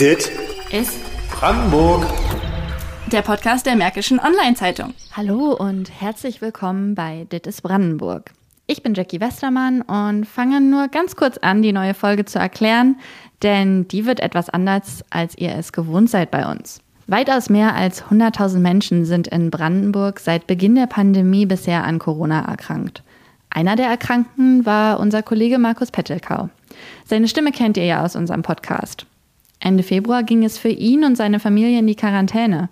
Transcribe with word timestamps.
Dit 0.00 0.30
ist 0.70 0.96
Brandenburg. 1.28 2.06
der 3.10 3.22
Podcast 3.22 3.66
der 3.66 3.74
Märkischen 3.74 4.20
Online-Zeitung. 4.20 4.94
Hallo 5.16 5.54
und 5.54 5.90
herzlich 5.90 6.40
willkommen 6.40 6.94
bei 6.94 7.26
Dit 7.32 7.48
ist 7.48 7.62
Brandenburg. 7.62 8.32
Ich 8.68 8.84
bin 8.84 8.94
Jackie 8.94 9.20
Westermann 9.20 9.82
und 9.82 10.24
fange 10.24 10.60
nur 10.60 10.86
ganz 10.86 11.16
kurz 11.16 11.38
an, 11.38 11.62
die 11.62 11.72
neue 11.72 11.94
Folge 11.94 12.24
zu 12.26 12.38
erklären, 12.38 13.00
denn 13.42 13.88
die 13.88 14.06
wird 14.06 14.20
etwas 14.20 14.48
anders, 14.48 15.02
als 15.10 15.36
ihr 15.36 15.56
es 15.56 15.72
gewohnt 15.72 16.10
seid 16.10 16.30
bei 16.30 16.48
uns. 16.48 16.80
Weitaus 17.08 17.50
mehr 17.50 17.74
als 17.74 18.04
100.000 18.04 18.60
Menschen 18.60 19.04
sind 19.04 19.26
in 19.26 19.50
Brandenburg 19.50 20.20
seit 20.20 20.46
Beginn 20.46 20.76
der 20.76 20.86
Pandemie 20.86 21.44
bisher 21.44 21.82
an 21.82 21.98
Corona 21.98 22.44
erkrankt. 22.44 23.02
Einer 23.50 23.74
der 23.74 23.88
Erkrankten 23.88 24.64
war 24.64 25.00
unser 25.00 25.24
Kollege 25.24 25.58
Markus 25.58 25.90
Pettelkau. 25.90 26.50
Seine 27.04 27.26
Stimme 27.26 27.50
kennt 27.50 27.76
ihr 27.76 27.84
ja 27.84 28.04
aus 28.04 28.14
unserem 28.14 28.42
Podcast. 28.42 29.04
Ende 29.60 29.82
Februar 29.82 30.22
ging 30.22 30.44
es 30.44 30.58
für 30.58 30.68
ihn 30.68 31.04
und 31.04 31.16
seine 31.16 31.40
Familie 31.40 31.78
in 31.78 31.86
die 31.86 31.96
Quarantäne. 31.96 32.68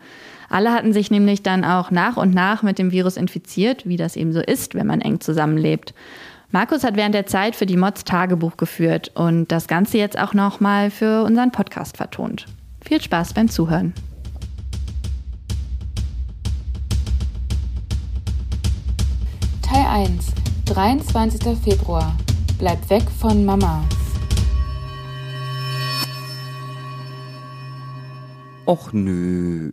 Alle 0.49 0.73
hatten 0.73 0.93
sich 0.93 1.11
nämlich 1.11 1.43
dann 1.43 1.65
auch 1.65 1.91
nach 1.91 2.17
und 2.17 2.35
nach 2.35 2.63
mit 2.63 2.79
dem 2.79 2.93
Virus 2.93 3.17
infiziert, 3.17 3.87
wie 3.89 3.97
das 3.97 4.17
eben 4.17 4.33
so 4.33 4.41
ist, 4.41 4.75
wenn 4.75 4.87
man 4.87 5.01
eng 5.01 5.21
zusammenlebt. 5.21 5.93
Markus 6.53 6.85
hat 6.85 6.97
während 6.97 7.15
der 7.15 7.27
Zeit 7.27 7.57
für 7.57 7.67
die 7.67 7.77
Mods 7.77 8.05
Tagebuch 8.05 8.57
geführt 8.57 9.11
und 9.15 9.51
das 9.51 9.67
Ganze 9.67 9.99
jetzt 9.99 10.19
auch 10.19 10.33
nochmal 10.33 10.91
für 10.91 11.25
unseren 11.25 11.51
Podcast 11.51 11.97
vertont. 11.97 12.47
Viel 12.85 13.03
Spaß 13.03 13.35
beim 13.35 13.49
Zuhören. 13.49 13.93
Teil 19.61 19.85
1, 19.85 20.33
23. 20.67 21.59
Februar. 21.59 22.17
Bleib 22.59 22.89
weg 22.89 23.03
von 23.19 23.45
Mama. 23.45 23.83
Och 28.67 28.93
nö. 28.93 29.71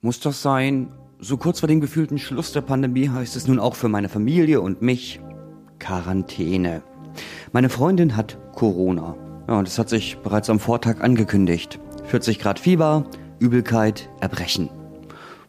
Muss 0.00 0.18
das 0.18 0.42
sein? 0.42 0.88
So 1.20 1.36
kurz 1.36 1.60
vor 1.60 1.68
dem 1.68 1.80
gefühlten 1.80 2.18
Schluss 2.18 2.50
der 2.50 2.62
Pandemie 2.62 3.08
heißt 3.08 3.36
es 3.36 3.46
nun 3.46 3.60
auch 3.60 3.76
für 3.76 3.88
meine 3.88 4.08
Familie 4.08 4.60
und 4.60 4.82
mich 4.82 5.20
Quarantäne. 5.78 6.82
Meine 7.52 7.68
Freundin 7.68 8.16
hat 8.16 8.36
Corona. 8.56 9.14
Ja, 9.46 9.56
und 9.56 9.68
es 9.68 9.78
hat 9.78 9.88
sich 9.88 10.18
bereits 10.18 10.50
am 10.50 10.58
Vortag 10.58 11.00
angekündigt. 11.00 11.78
40 12.06 12.40
Grad 12.40 12.58
Fieber, 12.58 13.04
Übelkeit, 13.38 14.10
Erbrechen. 14.20 14.68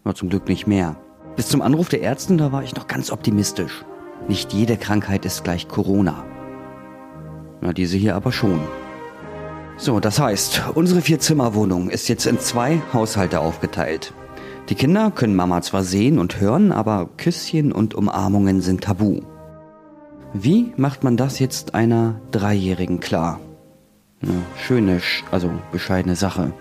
Ja, 0.06 0.14
zum 0.14 0.30
Glück 0.30 0.48
nicht 0.48 0.68
mehr. 0.68 0.96
Bis 1.36 1.48
zum 1.48 1.64
Anruf 1.64 1.90
der 1.90 2.04
Ärztin, 2.04 2.38
da 2.38 2.52
war 2.52 2.62
ich 2.62 2.76
noch 2.76 2.86
ganz 2.86 3.12
optimistisch. 3.12 3.84
Nicht 4.28 4.54
jede 4.54 4.78
Krankheit 4.78 5.26
ist 5.26 5.44
gleich 5.44 5.68
Corona. 5.68 6.24
Na, 7.62 7.74
diese 7.74 7.98
hier 7.98 8.16
aber 8.16 8.32
schon. 8.32 8.62
So, 9.78 10.00
das 10.00 10.20
heißt, 10.20 10.64
unsere 10.74 11.02
Vier-Zimmer-Wohnung 11.02 11.90
ist 11.90 12.08
jetzt 12.08 12.26
in 12.26 12.40
zwei 12.40 12.82
Haushalte 12.94 13.40
aufgeteilt. 13.40 14.14
Die 14.70 14.76
Kinder 14.76 15.12
können 15.12 15.36
Mama 15.36 15.62
zwar 15.62 15.84
sehen 15.84 16.18
und 16.18 16.40
hören, 16.40 16.72
aber 16.72 17.10
Küsschen 17.18 17.72
und 17.72 17.94
Umarmungen 17.94 18.62
sind 18.62 18.84
tabu. 18.84 19.20
Wie 20.34 20.74
macht 20.78 21.04
man 21.04 21.18
das 21.18 21.40
jetzt 21.40 21.76
einer 21.76 22.20
Dreijährigen 22.32 23.00
klar? 23.00 23.40
Eine 24.22 24.42
schöne, 24.58 25.00
sch- 25.00 25.24
also 25.32 25.52
bescheidene 25.72 26.16
Sache. 26.16 26.52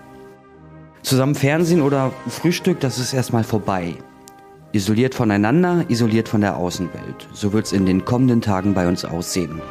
Zusammen 1.01 1.35
Fernsehen 1.35 1.81
oder 1.81 2.11
Frühstück, 2.27 2.79
das 2.79 2.99
ist 2.99 3.13
erstmal 3.13 3.43
vorbei. 3.43 3.95
Isoliert 4.71 5.15
voneinander, 5.15 5.85
isoliert 5.87 6.27
von 6.27 6.41
der 6.41 6.57
Außenwelt. 6.57 7.27
So 7.33 7.53
wird's 7.53 7.71
in 7.71 7.85
den 7.85 8.03
kommenden 8.05 8.41
Tagen 8.41 8.73
bei 8.73 8.87
uns 8.87 9.05
aussehen. 9.05 9.61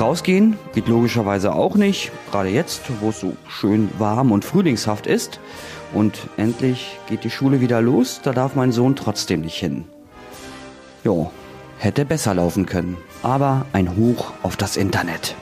Rausgehen 0.00 0.56
geht 0.74 0.86
logischerweise 0.86 1.54
auch 1.54 1.74
nicht, 1.74 2.12
gerade 2.30 2.50
jetzt, 2.50 2.82
wo 3.00 3.10
es 3.10 3.20
so 3.20 3.36
schön 3.48 3.88
warm 3.98 4.30
und 4.30 4.44
frühlingshaft 4.44 5.06
ist. 5.06 5.40
Und 5.92 6.28
endlich 6.36 6.98
geht 7.08 7.24
die 7.24 7.30
Schule 7.30 7.60
wieder 7.60 7.80
los, 7.80 8.20
da 8.22 8.32
darf 8.32 8.54
mein 8.54 8.72
Sohn 8.72 8.94
trotzdem 8.94 9.40
nicht 9.40 9.58
hin. 9.58 9.84
Jo, 11.02 11.30
hätte 11.78 12.04
besser 12.04 12.34
laufen 12.34 12.66
können, 12.66 12.96
aber 13.22 13.66
ein 13.72 13.96
Hoch 13.96 14.32
auf 14.42 14.56
das 14.56 14.76
Internet. 14.76 15.34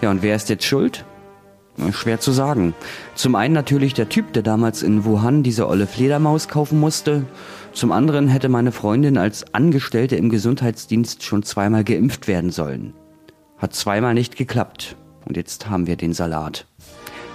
Ja, 0.00 0.10
und 0.10 0.22
wer 0.22 0.36
ist 0.36 0.48
jetzt 0.48 0.64
schuld? 0.64 1.04
Schwer 1.92 2.20
zu 2.20 2.32
sagen. 2.32 2.74
Zum 3.14 3.34
einen 3.34 3.54
natürlich 3.54 3.94
der 3.94 4.08
Typ, 4.08 4.32
der 4.34 4.42
damals 4.42 4.82
in 4.82 5.04
Wuhan 5.04 5.42
diese 5.42 5.68
olle 5.68 5.86
Fledermaus 5.86 6.48
kaufen 6.48 6.78
musste. 6.78 7.24
Zum 7.72 7.92
anderen 7.92 8.28
hätte 8.28 8.50
meine 8.50 8.72
Freundin 8.72 9.16
als 9.16 9.54
Angestellte 9.54 10.16
im 10.16 10.28
Gesundheitsdienst 10.28 11.22
schon 11.22 11.42
zweimal 11.42 11.82
geimpft 11.82 12.28
werden 12.28 12.50
sollen. 12.50 12.92
Hat 13.62 13.74
zweimal 13.74 14.12
nicht 14.12 14.36
geklappt. 14.36 14.96
Und 15.24 15.36
jetzt 15.36 15.70
haben 15.70 15.86
wir 15.86 15.94
den 15.96 16.12
Salat. 16.12 16.66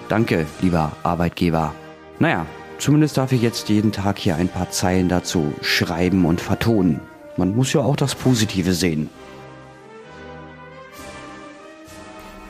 Danke, 0.09 0.45
lieber 0.61 0.91
Arbeitgeber. 1.03 1.73
Naja, 2.19 2.45
zumindest 2.77 3.17
darf 3.17 3.31
ich 3.31 3.41
jetzt 3.41 3.69
jeden 3.69 3.93
Tag 3.93 4.19
hier 4.19 4.35
ein 4.35 4.49
paar 4.49 4.69
Zeilen 4.69 5.07
dazu 5.07 5.53
schreiben 5.61 6.25
und 6.25 6.41
vertonen. 6.41 6.99
Man 7.37 7.55
muss 7.55 7.71
ja 7.71 7.81
auch 7.81 7.95
das 7.95 8.13
Positive 8.13 8.73
sehen. 8.73 9.09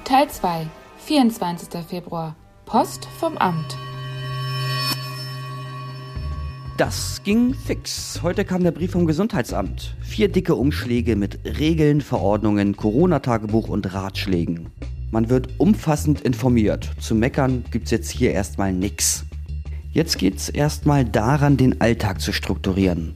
Teil 0.03 0.29
2, 0.29 0.67
24. 1.05 1.69
Februar. 1.87 2.35
Post 2.65 3.07
vom 3.19 3.37
Amt. 3.37 3.77
Das 6.77 7.23
ging 7.23 7.55
fix. 7.55 8.19
Heute 8.21 8.45
kam 8.45 8.63
der 8.63 8.69
Brief 8.69 8.91
vom 8.91 9.07
Gesundheitsamt. 9.07 9.95
Vier 9.99 10.27
dicke 10.27 10.53
Umschläge 10.53 11.15
mit 11.15 11.39
Regeln, 11.57 12.01
Verordnungen, 12.01 12.77
Corona-Tagebuch 12.77 13.67
und 13.67 13.95
Ratschlägen. 13.95 14.67
Man 15.09 15.31
wird 15.31 15.49
umfassend 15.57 16.21
informiert. 16.21 16.87
Zu 16.99 17.15
meckern 17.15 17.65
gibt's 17.71 17.89
jetzt 17.89 18.11
hier 18.11 18.31
erstmal 18.31 18.73
nix. 18.73 19.25
Jetzt 19.91 20.19
geht's 20.19 20.49
erstmal 20.49 21.03
daran, 21.03 21.57
den 21.57 21.81
Alltag 21.81 22.21
zu 22.21 22.31
strukturieren. 22.31 23.15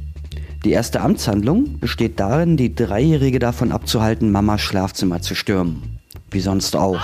Die 0.65 0.71
erste 0.71 1.01
Amtshandlung 1.01 1.77
besteht 1.77 2.19
darin, 2.19 2.57
die 2.57 2.73
Dreijährige 2.73 3.37
davon 3.37 3.71
abzuhalten, 3.71 4.31
Mamas 4.31 4.61
Schlafzimmer 4.61 5.21
zu 5.21 5.35
stürmen. 5.35 5.99
Wie 6.31 6.39
sonst 6.41 6.75
auch. 6.75 7.01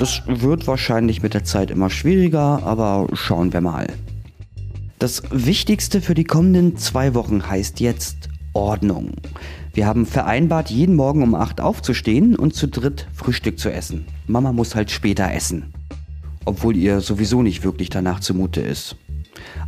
Das 0.00 0.22
wird 0.26 0.66
wahrscheinlich 0.66 1.22
mit 1.22 1.34
der 1.34 1.44
Zeit 1.44 1.70
immer 1.70 1.90
schwieriger, 1.90 2.64
aber 2.64 3.06
schauen 3.12 3.52
wir 3.52 3.60
mal. 3.60 3.86
Das 4.98 5.22
Wichtigste 5.30 6.00
für 6.00 6.14
die 6.14 6.24
kommenden 6.24 6.78
zwei 6.78 7.12
Wochen 7.12 7.46
heißt 7.46 7.80
jetzt 7.80 8.30
Ordnung. 8.54 9.10
Wir 9.74 9.86
haben 9.86 10.06
vereinbart, 10.06 10.70
jeden 10.70 10.96
Morgen 10.96 11.22
um 11.22 11.34
8 11.34 11.60
aufzustehen 11.60 12.34
und 12.34 12.54
zu 12.54 12.66
dritt 12.66 13.06
Frühstück 13.12 13.58
zu 13.58 13.70
essen. 13.70 14.06
Mama 14.26 14.52
muss 14.52 14.74
halt 14.74 14.90
später 14.90 15.30
essen. 15.30 15.74
Obwohl 16.46 16.76
ihr 16.76 17.02
sowieso 17.02 17.42
nicht 17.42 17.62
wirklich 17.62 17.90
danach 17.90 18.20
zumute 18.20 18.62
ist. 18.62 18.96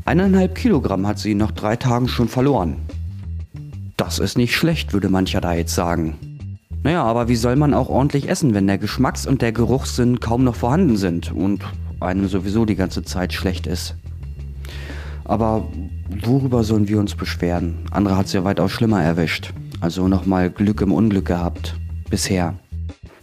Eineinhalb 0.07 0.55
Kilogramm 0.55 1.07
hat 1.07 1.19
sie 1.19 1.35
nach 1.35 1.51
drei 1.51 1.77
Tagen 1.77 2.09
schon 2.09 2.29
verloren. 2.29 2.77
Das 3.99 4.19
ist 4.21 4.39
nicht 4.39 4.57
schlecht, 4.57 4.95
würde 4.95 5.11
mancher 5.11 5.43
da 5.43 5.53
jetzt 5.53 5.75
sagen. 5.75 6.17
Naja, 6.85 7.03
aber 7.03 7.29
wie 7.29 7.37
soll 7.37 7.57
man 7.57 7.75
auch 7.75 7.91
ordentlich 7.91 8.31
essen, 8.31 8.55
wenn 8.55 8.67
der 8.67 8.79
Geschmacks- 8.79 9.27
und 9.27 9.43
der 9.43 9.53
Geruchssinn 9.53 10.21
kaum 10.21 10.45
noch 10.45 10.57
vorhanden 10.57 10.97
sind 10.97 11.33
und 11.33 11.63
einem 12.01 12.29
sowieso 12.29 12.65
die 12.65 12.77
ganze 12.77 13.03
Zeit 13.03 13.35
schlecht 13.35 13.67
ist? 13.67 13.95
Aber 15.29 15.69
worüber 16.25 16.65
sollen 16.65 16.89
wir 16.89 16.99
uns 16.99 17.15
beschweren? 17.15 17.77
Andere 17.91 18.17
hat's 18.17 18.33
ja 18.33 18.45
weitaus 18.45 18.73
schlimmer 18.73 19.03
erwischt. 19.03 19.53
Also 19.81 20.09
nochmal 20.09 20.51
Glück 20.51 20.81
im 20.81 20.91
Unglück 20.91 21.27
gehabt. 21.27 21.77
Bisher. 22.11 22.55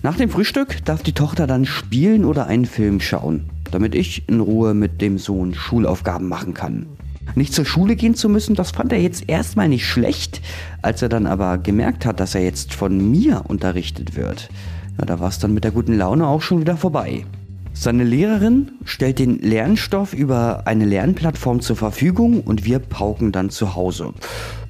Nach 0.04 0.16
dem 0.16 0.30
Frühstück 0.30 0.86
darf 0.86 1.02
die 1.02 1.14
Tochter 1.14 1.48
dann 1.48 1.66
spielen 1.66 2.24
oder 2.24 2.46
einen 2.46 2.68
Film 2.68 3.02
schauen, 3.02 3.50
damit 3.72 3.96
ich 3.96 4.30
in 4.30 4.40
Ruhe 4.40 4.76
mit 4.76 5.02
dem 5.02 5.18
Sohn 5.18 5.56
Schulaufgaben 5.56 6.30
machen 6.30 6.54
kann. 6.54 6.86
Nicht 7.34 7.54
zur 7.54 7.66
Schule 7.66 7.96
gehen 7.96 8.14
zu 8.14 8.30
müssen, 8.30 8.54
das 8.54 8.70
fand 8.70 8.94
er 8.94 9.02
jetzt 9.02 9.28
erstmal 9.28 9.68
nicht 9.68 9.88
schlecht. 9.88 10.42
Als 10.84 11.02
er 11.02 11.10
dann 11.10 11.26
aber 11.26 11.58
gemerkt 11.58 12.06
hat, 12.06 12.20
dass 12.20 12.36
er 12.36 12.44
jetzt 12.44 12.76
von 12.76 13.12
mir 13.12 13.46
unterrichtet 13.48 14.16
wird, 14.16 14.50
ja, 15.00 15.06
da 15.06 15.20
war 15.20 15.30
es 15.30 15.40
dann 15.40 15.56
mit 15.56 15.64
der 15.64 15.72
guten 15.72 15.98
Laune 15.98 16.28
auch 16.28 16.44
schon 16.44 16.62
wieder 16.62 16.78
vorbei. 16.78 17.26
Seine 17.78 18.06
Lehrerin 18.06 18.72
stellt 18.86 19.20
den 19.20 19.38
Lernstoff 19.40 20.14
über 20.14 20.66
eine 20.66 20.86
Lernplattform 20.86 21.60
zur 21.60 21.76
Verfügung 21.76 22.42
und 22.42 22.66
wir 22.66 22.80
pauken 22.80 23.32
dann 23.32 23.50
zu 23.50 23.76
Hause. 23.76 24.14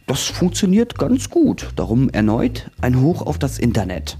Das 0.08 0.24
funktioniert 0.24 0.98
ganz 0.98 1.30
gut, 1.30 1.70
darum 1.76 2.10
erneut 2.10 2.70
ein 2.82 3.00
Hoch 3.00 3.22
auf 3.22 3.38
das 3.38 3.58
Internet. 3.60 4.18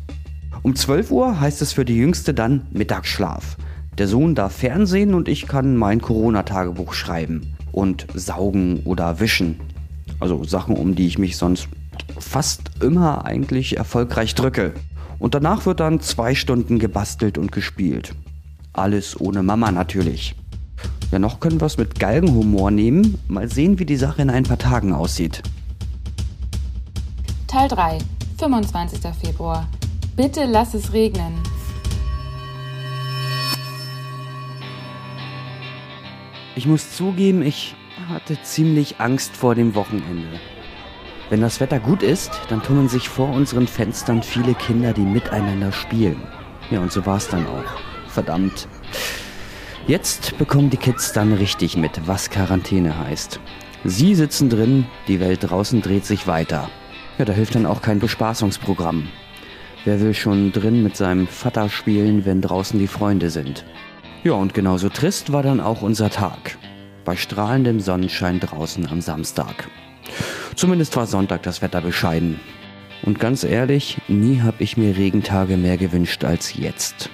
Um 0.62 0.76
12 0.76 1.12
Uhr 1.12 1.40
heißt 1.42 1.62
es 1.62 1.74
für 1.74 1.84
die 1.84 1.98
Jüngste 1.98 2.34
dann 2.34 2.68
Mittagsschlaf. 2.72 3.58
Der 3.98 4.08
Sohn 4.08 4.36
darf 4.36 4.56
Fernsehen 4.56 5.14
und 5.14 5.28
ich 5.28 5.48
kann 5.48 5.76
mein 5.76 6.00
Corona-Tagebuch 6.00 6.94
schreiben 6.94 7.56
und 7.72 8.08
saugen 8.14 8.82
oder 8.86 9.20
wischen. 9.20 9.60
Also 10.20 10.44
Sachen, 10.44 10.78
um 10.78 10.96
die 10.96 11.08
ich 11.08 11.18
mich 11.18 11.38
sonst 11.38 11.68
fast 12.20 12.72
immer 12.82 13.26
eigentlich 13.26 13.78
erfolgreich 13.78 14.36
drücke. 14.36 14.74
Und 15.20 15.34
danach 15.34 15.66
wird 15.66 15.80
dann 15.80 16.00
zwei 16.02 16.36
Stunden 16.36 16.80
gebastelt 16.80 17.38
und 17.38 17.52
gespielt. 17.52 18.16
Alles 18.78 19.20
ohne 19.20 19.42
Mama 19.42 19.72
natürlich. 19.72 20.36
Ja, 21.10 21.20
noch 21.20 21.40
können 21.40 21.62
wir 21.62 21.66
es 21.66 21.78
mit 21.78 21.98
Galgenhumor 21.98 22.72
nehmen. 22.72 23.18
Mal 23.30 23.50
sehen, 23.50 23.80
wie 23.80 23.86
die 23.86 23.96
Sache 23.96 24.22
in 24.22 24.30
ein 24.30 24.44
paar 24.44 24.58
Tagen 24.58 24.92
aussieht. 24.92 25.42
Teil 27.48 27.70
3, 27.70 28.00
25. 28.38 29.00
Februar. 29.24 29.70
Bitte 30.18 30.46
lass 30.46 30.74
es 30.74 30.92
regnen. 30.92 31.36
Ich 36.58 36.68
muss 36.68 36.96
zugeben, 36.96 37.44
ich 37.44 37.76
hatte 38.10 38.38
ziemlich 38.44 39.00
Angst 39.00 39.38
vor 39.38 39.56
dem 39.56 39.74
Wochenende. 39.74 40.40
Wenn 41.30 41.40
das 41.40 41.62
Wetter 41.62 41.80
gut 41.80 42.04
ist, 42.04 42.32
dann 42.50 42.62
tummeln 42.62 42.90
sich 42.90 43.08
vor 43.08 43.30
unseren 43.30 43.68
Fenstern 43.68 44.22
viele 44.22 44.54
Kinder, 44.54 44.92
die 44.92 45.02
miteinander 45.02 45.72
spielen. 45.72 46.22
Ja, 46.72 46.82
und 46.82 46.92
so 46.92 47.06
war 47.06 47.18
es 47.18 47.30
dann 47.30 47.46
auch. 47.48 47.95
Verdammt. 48.16 48.70
Jetzt 49.88 50.38
bekommen 50.38 50.70
die 50.70 50.78
Kids 50.78 51.12
dann 51.12 51.34
richtig 51.34 51.76
mit, 51.76 52.08
was 52.08 52.30
Quarantäne 52.30 52.98
heißt. 52.98 53.42
Sie 53.84 54.16
sitzen 54.16 54.50
drin, 54.50 54.86
die 55.10 55.20
Welt 55.20 55.40
draußen 55.42 55.82
dreht 55.82 56.06
sich 56.06 56.26
weiter. 56.26 56.70
Ja, 57.18 57.26
da 57.26 57.34
hilft 57.34 57.56
dann 57.56 57.66
auch 57.66 57.82
kein 57.82 58.00
Bespaßungsprogramm. 58.00 59.10
Wer 59.84 60.00
will 60.00 60.14
schon 60.14 60.54
drin 60.54 60.82
mit 60.82 60.96
seinem 60.96 61.28
Vater 61.28 61.68
spielen, 61.68 62.24
wenn 62.24 62.42
draußen 62.42 62.80
die 62.80 62.88
Freunde 62.88 63.30
sind? 63.30 63.66
Ja, 64.24 64.32
und 64.32 64.54
genauso 64.54 64.88
trist 64.88 65.34
war 65.34 65.44
dann 65.44 65.60
auch 65.60 65.82
unser 65.82 66.10
Tag. 66.10 66.58
Bei 67.04 67.18
strahlendem 67.18 67.82
Sonnenschein 67.82 68.40
draußen 68.40 68.88
am 68.88 69.02
Samstag. 69.02 69.68
Zumindest 70.56 70.96
war 70.96 71.06
Sonntag 71.06 71.44
das 71.44 71.62
Wetter 71.62 71.82
bescheiden. 71.82 72.40
Und 73.04 73.20
ganz 73.20 73.44
ehrlich, 73.44 73.98
nie 74.08 74.40
habe 74.40 74.64
ich 74.64 74.78
mir 74.78 74.96
Regentage 74.96 75.58
mehr 75.58 75.76
gewünscht 75.76 76.24
als 76.24 76.56
jetzt. 76.56 77.10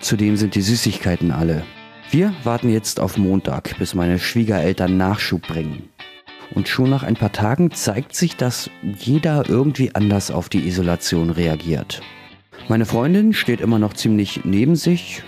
Zudem 0.00 0.36
sind 0.36 0.54
die 0.54 0.62
Süßigkeiten 0.62 1.30
alle. 1.30 1.62
Wir 2.10 2.34
warten 2.42 2.70
jetzt 2.70 2.98
auf 2.98 3.18
Montag, 3.18 3.78
bis 3.78 3.94
meine 3.94 4.18
Schwiegereltern 4.18 4.96
Nachschub 4.96 5.42
bringen. 5.46 5.90
Und 6.54 6.68
schon 6.68 6.90
nach 6.90 7.02
ein 7.02 7.14
paar 7.14 7.32
Tagen 7.32 7.70
zeigt 7.70 8.16
sich, 8.16 8.34
dass 8.34 8.70
jeder 8.82 9.48
irgendwie 9.48 9.94
anders 9.94 10.30
auf 10.30 10.48
die 10.48 10.66
Isolation 10.66 11.30
reagiert. 11.30 12.02
Meine 12.68 12.86
Freundin 12.86 13.32
steht 13.32 13.60
immer 13.60 13.78
noch 13.78 13.92
ziemlich 13.92 14.40
neben 14.44 14.74
sich. 14.74 15.22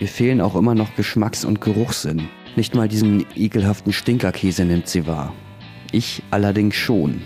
Ihr 0.00 0.08
fehlen 0.08 0.40
auch 0.40 0.56
immer 0.56 0.74
noch 0.74 0.94
Geschmacks- 0.96 1.44
und 1.44 1.60
Geruchssinn. 1.60 2.28
Nicht 2.56 2.74
mal 2.74 2.88
diesen 2.88 3.24
ekelhaften 3.36 3.92
Stinkerkäse 3.92 4.64
nimmt 4.64 4.88
sie 4.88 5.06
wahr. 5.06 5.32
Ich 5.92 6.22
allerdings 6.30 6.74
schon. 6.74 7.22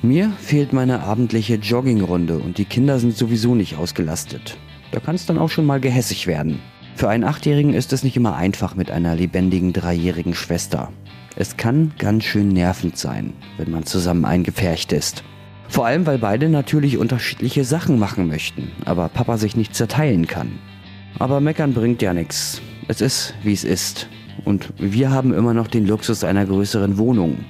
Mir 0.00 0.30
fehlt 0.38 0.72
meine 0.72 1.00
abendliche 1.00 1.56
Joggingrunde 1.56 2.38
und 2.38 2.56
die 2.56 2.64
Kinder 2.64 2.98
sind 3.00 3.16
sowieso 3.16 3.54
nicht 3.54 3.76
ausgelastet. 3.76 4.56
Da 4.92 5.00
kann 5.00 5.14
es 5.14 5.26
dann 5.26 5.38
auch 5.38 5.50
schon 5.50 5.66
mal 5.66 5.80
gehässig 5.80 6.26
werden. 6.26 6.60
Für 6.94 7.08
einen 7.08 7.24
Achtjährigen 7.24 7.74
ist 7.74 7.92
es 7.92 8.02
nicht 8.02 8.16
immer 8.16 8.36
einfach 8.36 8.74
mit 8.74 8.90
einer 8.90 9.14
lebendigen 9.14 9.72
dreijährigen 9.72 10.34
Schwester. 10.34 10.90
Es 11.36 11.56
kann 11.56 11.92
ganz 11.98 12.24
schön 12.24 12.48
nervend 12.48 12.98
sein, 12.98 13.32
wenn 13.56 13.70
man 13.70 13.84
zusammen 13.84 14.24
eingepfercht 14.24 14.92
ist. 14.92 15.22
Vor 15.68 15.86
allem, 15.86 16.06
weil 16.06 16.18
beide 16.18 16.48
natürlich 16.48 16.98
unterschiedliche 16.98 17.64
Sachen 17.64 17.98
machen 17.98 18.26
möchten, 18.26 18.72
aber 18.84 19.08
Papa 19.08 19.36
sich 19.36 19.54
nicht 19.54 19.74
zerteilen 19.74 20.26
kann. 20.26 20.58
Aber 21.18 21.40
meckern 21.40 21.74
bringt 21.74 22.02
ja 22.02 22.14
nichts. 22.14 22.60
Es 22.88 23.00
ist, 23.00 23.34
wie 23.42 23.52
es 23.52 23.64
ist. 23.64 24.08
Und 24.44 24.72
wir 24.78 25.10
haben 25.10 25.34
immer 25.34 25.54
noch 25.54 25.68
den 25.68 25.86
Luxus 25.86 26.24
einer 26.24 26.46
größeren 26.46 26.96
Wohnung. 26.96 27.44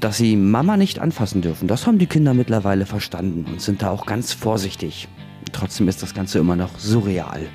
Dass 0.00 0.16
sie 0.16 0.36
Mama 0.36 0.76
nicht 0.76 0.98
anfassen 0.98 1.42
dürfen, 1.42 1.68
das 1.68 1.86
haben 1.86 1.98
die 1.98 2.06
Kinder 2.06 2.34
mittlerweile 2.34 2.86
verstanden 2.86 3.44
und 3.50 3.60
sind 3.60 3.82
da 3.82 3.90
auch 3.90 4.06
ganz 4.06 4.32
vorsichtig. 4.32 5.08
Trotzdem 5.54 5.86
ist 5.86 6.02
das 6.02 6.14
Ganze 6.14 6.40
immer 6.40 6.56
noch 6.56 6.78
surreal. 6.78 7.46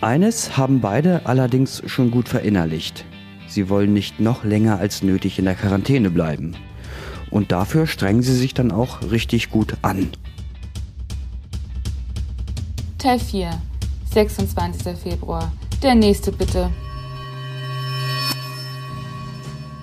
Eines 0.00 0.56
haben 0.56 0.80
beide 0.80 1.26
allerdings 1.26 1.82
schon 1.84 2.10
gut 2.10 2.28
verinnerlicht. 2.30 3.04
Sie 3.46 3.68
wollen 3.68 3.92
nicht 3.92 4.20
noch 4.20 4.42
länger 4.42 4.78
als 4.78 5.02
nötig 5.02 5.38
in 5.38 5.44
der 5.44 5.54
Quarantäne 5.54 6.10
bleiben. 6.10 6.56
Und 7.30 7.52
dafür 7.52 7.86
strengen 7.86 8.22
sie 8.22 8.34
sich 8.34 8.54
dann 8.54 8.72
auch 8.72 9.02
richtig 9.10 9.50
gut 9.50 9.76
an. 9.82 10.08
Teil 12.96 13.18
4, 13.18 13.50
26. 14.12 14.96
Februar. 14.96 15.52
Der 15.82 15.94
nächste 15.94 16.32
bitte. 16.32 16.70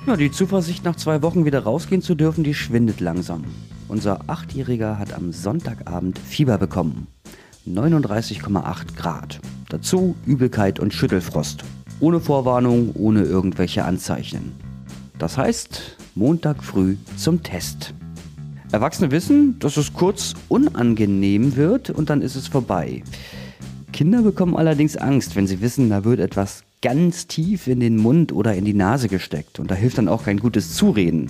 Ja, 0.07 0.15
die 0.15 0.31
Zuversicht, 0.31 0.83
nach 0.83 0.95
zwei 0.95 1.21
Wochen 1.21 1.45
wieder 1.45 1.59
rausgehen 1.59 2.01
zu 2.01 2.15
dürfen, 2.15 2.43
die 2.43 2.55
schwindet 2.55 2.99
langsam. 2.99 3.43
Unser 3.87 4.21
Achtjähriger 4.27 4.97
hat 4.97 5.13
am 5.13 5.31
Sonntagabend 5.31 6.17
Fieber 6.17 6.57
bekommen. 6.57 7.07
39,8 7.67 8.95
Grad. 8.95 9.39
Dazu 9.69 10.15
Übelkeit 10.25 10.79
und 10.79 10.93
Schüttelfrost. 10.93 11.63
Ohne 11.99 12.19
Vorwarnung, 12.19 12.91
ohne 12.93 13.23
irgendwelche 13.23 13.83
Anzeichen. 13.83 14.53
Das 15.19 15.37
heißt, 15.37 15.97
Montag 16.15 16.63
früh 16.63 16.97
zum 17.15 17.43
Test. 17.43 17.93
Erwachsene 18.71 19.11
wissen, 19.11 19.57
dass 19.59 19.77
es 19.77 19.93
kurz 19.93 20.33
unangenehm 20.49 21.55
wird 21.55 21.89
und 21.89 22.09
dann 22.09 22.21
ist 22.21 22.35
es 22.35 22.47
vorbei. 22.47 23.03
Kinder 23.93 24.21
bekommen 24.21 24.55
allerdings 24.55 24.97
Angst, 24.97 25.35
wenn 25.35 25.47
sie 25.47 25.61
wissen, 25.61 25.89
da 25.89 26.03
wird 26.03 26.19
etwas 26.19 26.63
ganz 26.81 27.27
tief 27.27 27.67
in 27.67 27.79
den 27.79 27.97
Mund 27.97 28.31
oder 28.31 28.53
in 28.53 28.65
die 28.65 28.73
Nase 28.73 29.07
gesteckt 29.07 29.59
und 29.59 29.71
da 29.71 29.75
hilft 29.75 29.97
dann 29.97 30.07
auch 30.07 30.25
kein 30.25 30.39
gutes 30.39 30.75
Zureden. 30.75 31.29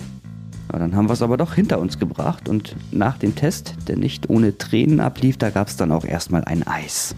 Ja, 0.72 0.78
dann 0.78 0.94
haben 0.94 1.08
wir 1.08 1.14
es 1.14 1.22
aber 1.22 1.36
doch 1.36 1.54
hinter 1.54 1.78
uns 1.78 1.98
gebracht 1.98 2.48
und 2.48 2.76
nach 2.90 3.18
dem 3.18 3.34
Test, 3.34 3.74
der 3.88 3.96
nicht 3.96 4.28
ohne 4.28 4.58
Tränen 4.58 5.00
ablief, 5.00 5.36
da 5.36 5.50
gab 5.50 5.68
es 5.68 5.76
dann 5.76 5.92
auch 5.92 6.04
erstmal 6.04 6.44
ein 6.44 6.66
Eis. 6.66 7.14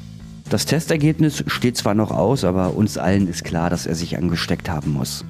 Das 0.50 0.66
Testergebnis 0.66 1.44
steht 1.46 1.76
zwar 1.76 1.94
noch 1.94 2.10
aus, 2.10 2.44
aber 2.44 2.76
uns 2.76 2.98
allen 2.98 3.28
ist 3.28 3.44
klar, 3.44 3.70
dass 3.70 3.86
er 3.86 3.94
sich 3.94 4.18
angesteckt 4.18 4.68
haben 4.68 4.92
muss. 4.92 5.24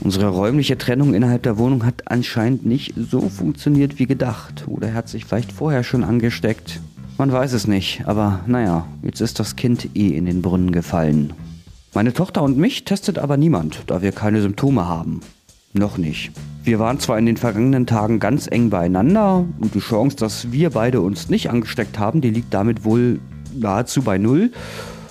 Unsere 0.00 0.28
räumliche 0.28 0.76
Trennung 0.76 1.14
innerhalb 1.14 1.44
der 1.44 1.58
Wohnung 1.58 1.86
hat 1.86 2.10
anscheinend 2.10 2.66
nicht 2.66 2.92
so 2.96 3.28
funktioniert 3.28 3.98
wie 3.98 4.06
gedacht. 4.06 4.64
Oder 4.66 4.88
er 4.88 4.94
hat 4.94 5.08
sich 5.08 5.24
vielleicht 5.24 5.52
vorher 5.52 5.84
schon 5.84 6.02
angesteckt. 6.02 6.80
Man 7.18 7.30
weiß 7.30 7.52
es 7.52 7.66
nicht, 7.66 8.02
aber 8.06 8.40
naja, 8.46 8.86
jetzt 9.02 9.20
ist 9.20 9.38
das 9.38 9.54
Kind 9.54 9.90
eh 9.94 10.08
in 10.08 10.26
den 10.26 10.42
Brunnen 10.42 10.72
gefallen. 10.72 11.32
Meine 11.94 12.12
Tochter 12.12 12.42
und 12.42 12.58
mich 12.58 12.84
testet 12.84 13.18
aber 13.18 13.36
niemand, 13.36 13.84
da 13.86 14.02
wir 14.02 14.12
keine 14.12 14.42
Symptome 14.42 14.88
haben. 14.88 15.20
Noch 15.74 15.96
nicht. 15.96 16.32
Wir 16.64 16.78
waren 16.78 17.00
zwar 17.00 17.18
in 17.18 17.26
den 17.26 17.36
vergangenen 17.36 17.86
Tagen 17.86 18.20
ganz 18.20 18.46
eng 18.46 18.70
beieinander 18.70 19.44
und 19.58 19.74
die 19.74 19.80
Chance, 19.80 20.16
dass 20.16 20.52
wir 20.52 20.70
beide 20.70 21.00
uns 21.00 21.28
nicht 21.28 21.50
angesteckt 21.50 21.98
haben, 21.98 22.20
die 22.20 22.30
liegt 22.30 22.52
damit 22.54 22.84
wohl 22.84 23.20
nahezu 23.54 24.02
bei 24.02 24.18
Null. 24.18 24.52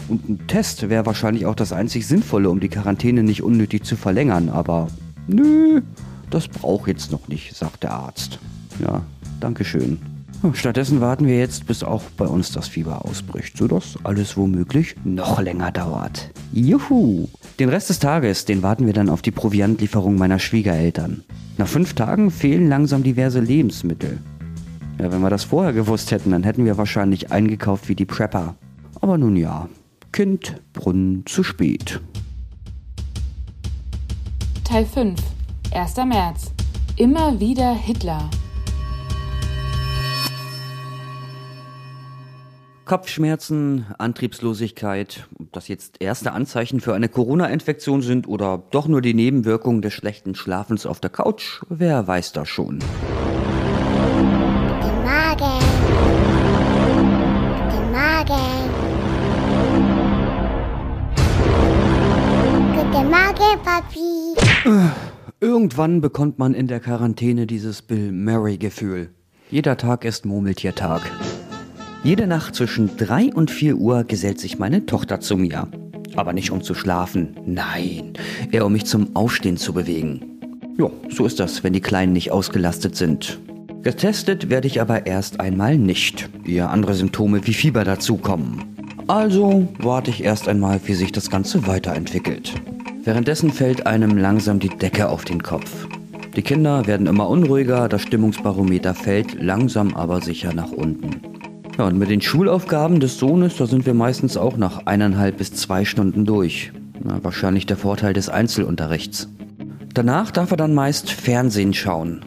Und 0.07 0.29
ein 0.29 0.47
Test 0.47 0.89
wäre 0.89 1.05
wahrscheinlich 1.05 1.45
auch 1.45 1.55
das 1.55 1.73
einzig 1.73 2.07
Sinnvolle, 2.07 2.49
um 2.49 2.59
die 2.59 2.69
Quarantäne 2.69 3.23
nicht 3.23 3.43
unnötig 3.43 3.83
zu 3.83 3.95
verlängern. 3.95 4.49
Aber 4.49 4.87
nö, 5.27 5.81
das 6.29 6.47
braucht 6.47 6.87
jetzt 6.87 7.11
noch 7.11 7.27
nicht, 7.27 7.55
sagt 7.55 7.83
der 7.83 7.93
Arzt. 7.93 8.39
Ja, 8.79 9.01
Dankeschön. 9.39 10.10
Stattdessen 10.53 11.01
warten 11.01 11.27
wir 11.27 11.37
jetzt, 11.37 11.67
bis 11.67 11.83
auch 11.83 12.01
bei 12.17 12.25
uns 12.25 12.51
das 12.51 12.67
Fieber 12.67 13.05
ausbricht, 13.05 13.57
sodass 13.57 13.97
alles 14.03 14.37
womöglich 14.37 14.95
noch 15.03 15.39
länger 15.39 15.71
dauert. 15.71 16.31
Juhu! 16.51 17.27
Den 17.59 17.69
Rest 17.69 17.89
des 17.89 17.99
Tages, 17.99 18.45
den 18.45 18.63
warten 18.63 18.87
wir 18.87 18.93
dann 18.93 19.09
auf 19.09 19.21
die 19.21 19.31
Proviantlieferung 19.31 20.15
meiner 20.15 20.39
Schwiegereltern. 20.39 21.23
Nach 21.57 21.67
fünf 21.67 21.93
Tagen 21.93 22.31
fehlen 22.31 22.69
langsam 22.69 23.03
diverse 23.03 23.39
Lebensmittel. 23.39 24.17
Ja, 24.99 25.11
wenn 25.11 25.21
wir 25.21 25.29
das 25.29 25.43
vorher 25.43 25.73
gewusst 25.73 26.09
hätten, 26.09 26.31
dann 26.31 26.43
hätten 26.43 26.65
wir 26.65 26.77
wahrscheinlich 26.77 27.31
eingekauft 27.31 27.87
wie 27.87 27.95
die 27.95 28.05
Prepper. 28.05 28.55
Aber 28.99 29.17
nun 29.17 29.35
ja, 29.35 29.69
Kind, 30.11 30.55
Brunnen 30.73 31.23
zu 31.25 31.43
spät. 31.43 32.01
Teil 34.63 34.85
5, 34.85 35.21
1. 35.71 35.95
März. 35.97 36.51
Immer 36.97 37.39
wieder 37.39 37.73
Hitler. 37.73 38.29
Kopfschmerzen, 42.91 43.85
Antriebslosigkeit, 43.99 45.25
ob 45.39 45.53
das 45.53 45.69
jetzt 45.69 46.01
erste 46.01 46.33
Anzeichen 46.33 46.81
für 46.81 46.93
eine 46.93 47.07
Corona-Infektion 47.07 48.01
sind 48.01 48.27
oder 48.27 48.63
doch 48.71 48.89
nur 48.89 49.01
die 49.01 49.13
Nebenwirkungen 49.13 49.81
des 49.81 49.93
schlechten 49.93 50.35
Schlafens 50.35 50.85
auf 50.85 50.99
der 50.99 51.09
Couch, 51.09 51.61
wer 51.69 52.05
weiß 52.05 52.33
das 52.33 52.49
schon. 52.49 52.79
Guten 52.79 52.89
Morgen. 55.05 55.61
Guten 57.69 57.91
Morgen. 57.93 58.43
Guten 62.75 63.09
Morgen, 63.09 63.57
Papi. 63.63 64.35
Irgendwann 65.39 66.01
bekommt 66.01 66.39
man 66.39 66.53
in 66.53 66.67
der 66.67 66.81
Quarantäne 66.81 67.47
dieses 67.47 67.83
Bill 67.83 68.11
Murray-Gefühl. 68.11 69.11
Jeder 69.49 69.77
Tag 69.77 70.03
ist 70.03 70.25
Murmeltiertag. 70.25 71.09
Jede 72.03 72.25
Nacht 72.25 72.55
zwischen 72.55 72.97
3 72.97 73.31
und 73.31 73.51
4 73.51 73.77
Uhr 73.77 74.03
gesellt 74.03 74.39
sich 74.39 74.57
meine 74.57 74.87
Tochter 74.87 75.19
zu 75.19 75.37
mir. 75.37 75.67
Aber 76.15 76.33
nicht 76.33 76.49
um 76.49 76.63
zu 76.63 76.73
schlafen, 76.73 77.35
nein, 77.45 78.13
eher 78.51 78.65
um 78.65 78.73
mich 78.73 78.85
zum 78.85 79.15
Aufstehen 79.15 79.55
zu 79.55 79.71
bewegen. 79.71 80.39
Ja, 80.79 80.89
so 81.09 81.27
ist 81.27 81.39
das, 81.39 81.63
wenn 81.63 81.73
die 81.73 81.79
Kleinen 81.79 82.13
nicht 82.13 82.31
ausgelastet 82.31 82.95
sind. 82.95 83.39
Getestet 83.83 84.49
werde 84.49 84.65
ich 84.65 84.81
aber 84.81 85.05
erst 85.05 85.39
einmal 85.39 85.77
nicht, 85.77 86.27
ehe 86.43 86.67
andere 86.67 86.95
Symptome 86.95 87.45
wie 87.45 87.53
Fieber 87.53 87.83
dazukommen. 87.83 88.63
Also 89.05 89.67
warte 89.77 90.09
ich 90.09 90.23
erst 90.23 90.47
einmal, 90.47 90.79
wie 90.85 90.95
sich 90.95 91.11
das 91.11 91.29
Ganze 91.29 91.67
weiterentwickelt. 91.67 92.55
Währenddessen 93.03 93.51
fällt 93.51 93.85
einem 93.85 94.17
langsam 94.17 94.59
die 94.59 94.69
Decke 94.69 95.07
auf 95.07 95.23
den 95.23 95.43
Kopf. 95.43 95.87
Die 96.35 96.41
Kinder 96.41 96.87
werden 96.87 97.05
immer 97.05 97.29
unruhiger, 97.29 97.87
das 97.87 98.01
Stimmungsbarometer 98.01 98.95
fällt 98.95 99.39
langsam 99.39 99.93
aber 99.93 100.21
sicher 100.21 100.51
nach 100.53 100.71
unten. 100.71 101.40
Ja, 101.81 101.87
und 101.87 101.97
mit 101.97 102.11
den 102.11 102.21
Schulaufgaben 102.21 102.99
des 102.99 103.17
Sohnes, 103.17 103.57
da 103.57 103.65
sind 103.65 103.87
wir 103.87 103.95
meistens 103.95 104.37
auch 104.37 104.55
nach 104.55 104.85
eineinhalb 104.85 105.37
bis 105.37 105.51
zwei 105.53 105.83
Stunden 105.83 106.25
durch. 106.25 106.71
Na, 107.03 107.23
wahrscheinlich 107.23 107.65
der 107.65 107.75
Vorteil 107.75 108.13
des 108.13 108.29
Einzelunterrichts. 108.29 109.29
Danach 109.91 110.29
darf 110.29 110.51
er 110.51 110.57
dann 110.57 110.75
meist 110.75 111.09
Fernsehen 111.09 111.73
schauen. 111.73 112.21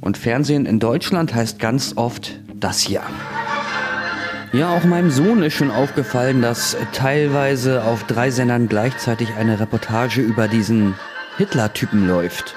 Und 0.00 0.16
Fernsehen 0.16 0.64
in 0.64 0.78
Deutschland 0.78 1.34
heißt 1.34 1.58
ganz 1.58 1.94
oft 1.96 2.38
das 2.54 2.78
hier. 2.78 3.02
Ja, 4.52 4.72
auch 4.72 4.84
meinem 4.84 5.10
Sohn 5.10 5.42
ist 5.42 5.54
schon 5.54 5.72
aufgefallen, 5.72 6.40
dass 6.40 6.76
teilweise 6.92 7.82
auf 7.82 8.04
drei 8.04 8.30
Sendern 8.30 8.68
gleichzeitig 8.68 9.30
eine 9.36 9.58
Reportage 9.58 10.20
über 10.20 10.46
diesen 10.46 10.94
Hitler-Typen 11.36 12.06
läuft. 12.06 12.54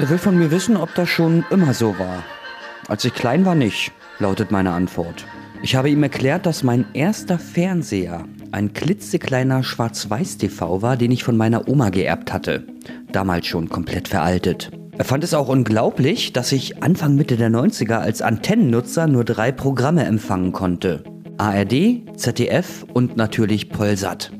Er 0.00 0.08
will 0.08 0.18
von 0.18 0.38
mir 0.38 0.52
wissen, 0.52 0.76
ob 0.76 0.94
das 0.94 1.08
schon 1.08 1.44
immer 1.50 1.74
so 1.74 1.98
war. 1.98 2.22
Als 2.86 3.04
ich 3.04 3.12
klein 3.12 3.44
war, 3.44 3.56
nicht, 3.56 3.90
lautet 4.20 4.52
meine 4.52 4.70
Antwort. 4.70 5.24
Ich 5.64 5.74
habe 5.74 5.88
ihm 5.88 6.02
erklärt, 6.02 6.44
dass 6.44 6.62
mein 6.62 6.84
erster 6.92 7.38
Fernseher 7.38 8.26
ein 8.52 8.74
klitzekleiner 8.74 9.62
Schwarz-Weiß-TV 9.62 10.82
war, 10.82 10.98
den 10.98 11.10
ich 11.10 11.24
von 11.24 11.38
meiner 11.38 11.66
Oma 11.68 11.88
geerbt 11.88 12.34
hatte. 12.34 12.66
Damals 13.12 13.46
schon 13.46 13.70
komplett 13.70 14.08
veraltet. 14.08 14.70
Er 14.98 15.06
fand 15.06 15.24
es 15.24 15.32
auch 15.32 15.48
unglaublich, 15.48 16.34
dass 16.34 16.52
ich 16.52 16.82
Anfang 16.82 17.14
Mitte 17.14 17.38
der 17.38 17.48
90er 17.48 17.94
als 17.94 18.20
Antennennutzer 18.20 19.06
nur 19.06 19.24
drei 19.24 19.52
Programme 19.52 20.04
empfangen 20.04 20.52
konnte. 20.52 21.02
ARD, 21.38 22.02
ZDF 22.14 22.84
und 22.92 23.16
natürlich 23.16 23.70
Polsat. 23.70 24.32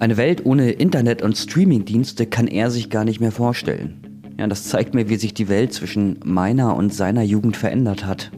Eine 0.00 0.16
Welt 0.16 0.44
ohne 0.44 0.72
Internet 0.72 1.22
und 1.22 1.38
Streamingdienste 1.38 2.26
kann 2.26 2.48
er 2.48 2.72
sich 2.72 2.90
gar 2.90 3.04
nicht 3.04 3.20
mehr 3.20 3.30
vorstellen. 3.30 4.24
Ja, 4.40 4.48
das 4.48 4.64
zeigt 4.64 4.92
mir, 4.92 5.08
wie 5.08 5.16
sich 5.18 5.34
die 5.34 5.48
Welt 5.48 5.72
zwischen 5.72 6.18
meiner 6.24 6.74
und 6.74 6.92
seiner 6.92 7.22
Jugend 7.22 7.56
verändert 7.56 8.04
hat. 8.04 8.32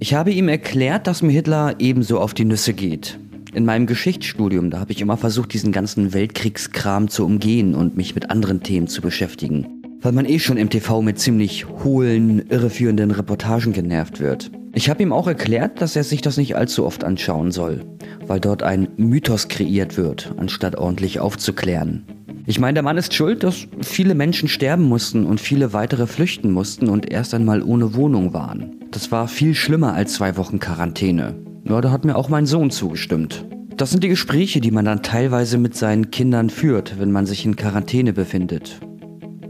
Ich 0.00 0.14
habe 0.14 0.30
ihm 0.30 0.48
erklärt, 0.48 1.08
dass 1.08 1.22
mir 1.22 1.32
Hitler 1.32 1.74
ebenso 1.80 2.20
auf 2.20 2.32
die 2.32 2.44
Nüsse 2.44 2.72
geht. 2.72 3.18
In 3.52 3.64
meinem 3.64 3.86
Geschichtsstudium, 3.86 4.70
da 4.70 4.78
habe 4.78 4.92
ich 4.92 5.00
immer 5.00 5.16
versucht, 5.16 5.52
diesen 5.52 5.72
ganzen 5.72 6.14
Weltkriegskram 6.14 7.08
zu 7.08 7.24
umgehen 7.24 7.74
und 7.74 7.96
mich 7.96 8.14
mit 8.14 8.30
anderen 8.30 8.62
Themen 8.62 8.86
zu 8.86 9.00
beschäftigen. 9.00 9.82
Weil 10.00 10.12
man 10.12 10.24
eh 10.24 10.38
schon 10.38 10.56
im 10.56 10.70
TV 10.70 11.02
mit 11.02 11.18
ziemlich 11.18 11.66
hohlen, 11.66 12.48
irreführenden 12.48 13.10
Reportagen 13.10 13.72
genervt 13.72 14.20
wird. 14.20 14.52
Ich 14.72 14.88
habe 14.88 15.02
ihm 15.02 15.12
auch 15.12 15.26
erklärt, 15.26 15.80
dass 15.80 15.96
er 15.96 16.04
sich 16.04 16.20
das 16.20 16.36
nicht 16.36 16.54
allzu 16.54 16.86
oft 16.86 17.02
anschauen 17.02 17.50
soll, 17.50 17.84
weil 18.24 18.38
dort 18.38 18.62
ein 18.62 18.86
Mythos 18.96 19.48
kreiert 19.48 19.96
wird, 19.96 20.32
anstatt 20.36 20.76
ordentlich 20.76 21.18
aufzuklären. 21.18 22.04
Ich 22.48 22.58
meine, 22.58 22.72
der 22.72 22.82
Mann 22.82 22.96
ist 22.96 23.12
schuld, 23.12 23.42
dass 23.42 23.66
viele 23.82 24.14
Menschen 24.14 24.48
sterben 24.48 24.84
mussten 24.84 25.26
und 25.26 25.38
viele 25.38 25.74
weitere 25.74 26.06
flüchten 26.06 26.50
mussten 26.50 26.88
und 26.88 27.12
erst 27.12 27.34
einmal 27.34 27.62
ohne 27.62 27.94
Wohnung 27.94 28.32
waren. 28.32 28.76
Das 28.90 29.12
war 29.12 29.28
viel 29.28 29.54
schlimmer 29.54 29.92
als 29.92 30.14
zwei 30.14 30.38
Wochen 30.38 30.58
Quarantäne. 30.58 31.34
Ja, 31.64 31.82
da 31.82 31.90
hat 31.90 32.06
mir 32.06 32.16
auch 32.16 32.30
mein 32.30 32.46
Sohn 32.46 32.70
zugestimmt. 32.70 33.44
Das 33.76 33.90
sind 33.90 34.02
die 34.02 34.08
Gespräche, 34.08 34.62
die 34.62 34.70
man 34.70 34.86
dann 34.86 35.02
teilweise 35.02 35.58
mit 35.58 35.76
seinen 35.76 36.10
Kindern 36.10 36.48
führt, 36.48 36.98
wenn 36.98 37.12
man 37.12 37.26
sich 37.26 37.44
in 37.44 37.54
Quarantäne 37.54 38.14
befindet. 38.14 38.80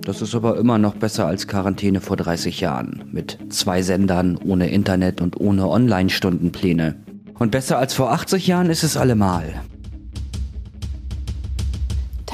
Das 0.01 0.21
ist 0.21 0.35
aber 0.35 0.59
immer 0.59 0.79
noch 0.79 0.97
besser 0.97 1.25
als 1.25 1.47
Quarantäne 1.47 2.01
vor 2.01 2.17
30 2.17 2.61
Jahren. 2.61 3.05
Mit 3.13 3.39
zwei 3.51 3.83
Sendern, 3.83 4.37
ohne 4.45 4.71
Internet 4.71 5.21
und 5.21 5.39
ohne 5.41 5.69
Online-Stundenpläne. 5.69 6.97
Und 7.39 7.53
besser 7.53 7.79
als 7.79 7.95
vor 7.95 8.11
80 8.11 8.49
Jahren 8.49 8.71
ist 8.71 8.83
es 8.83 8.97
allemal. 8.97 9.55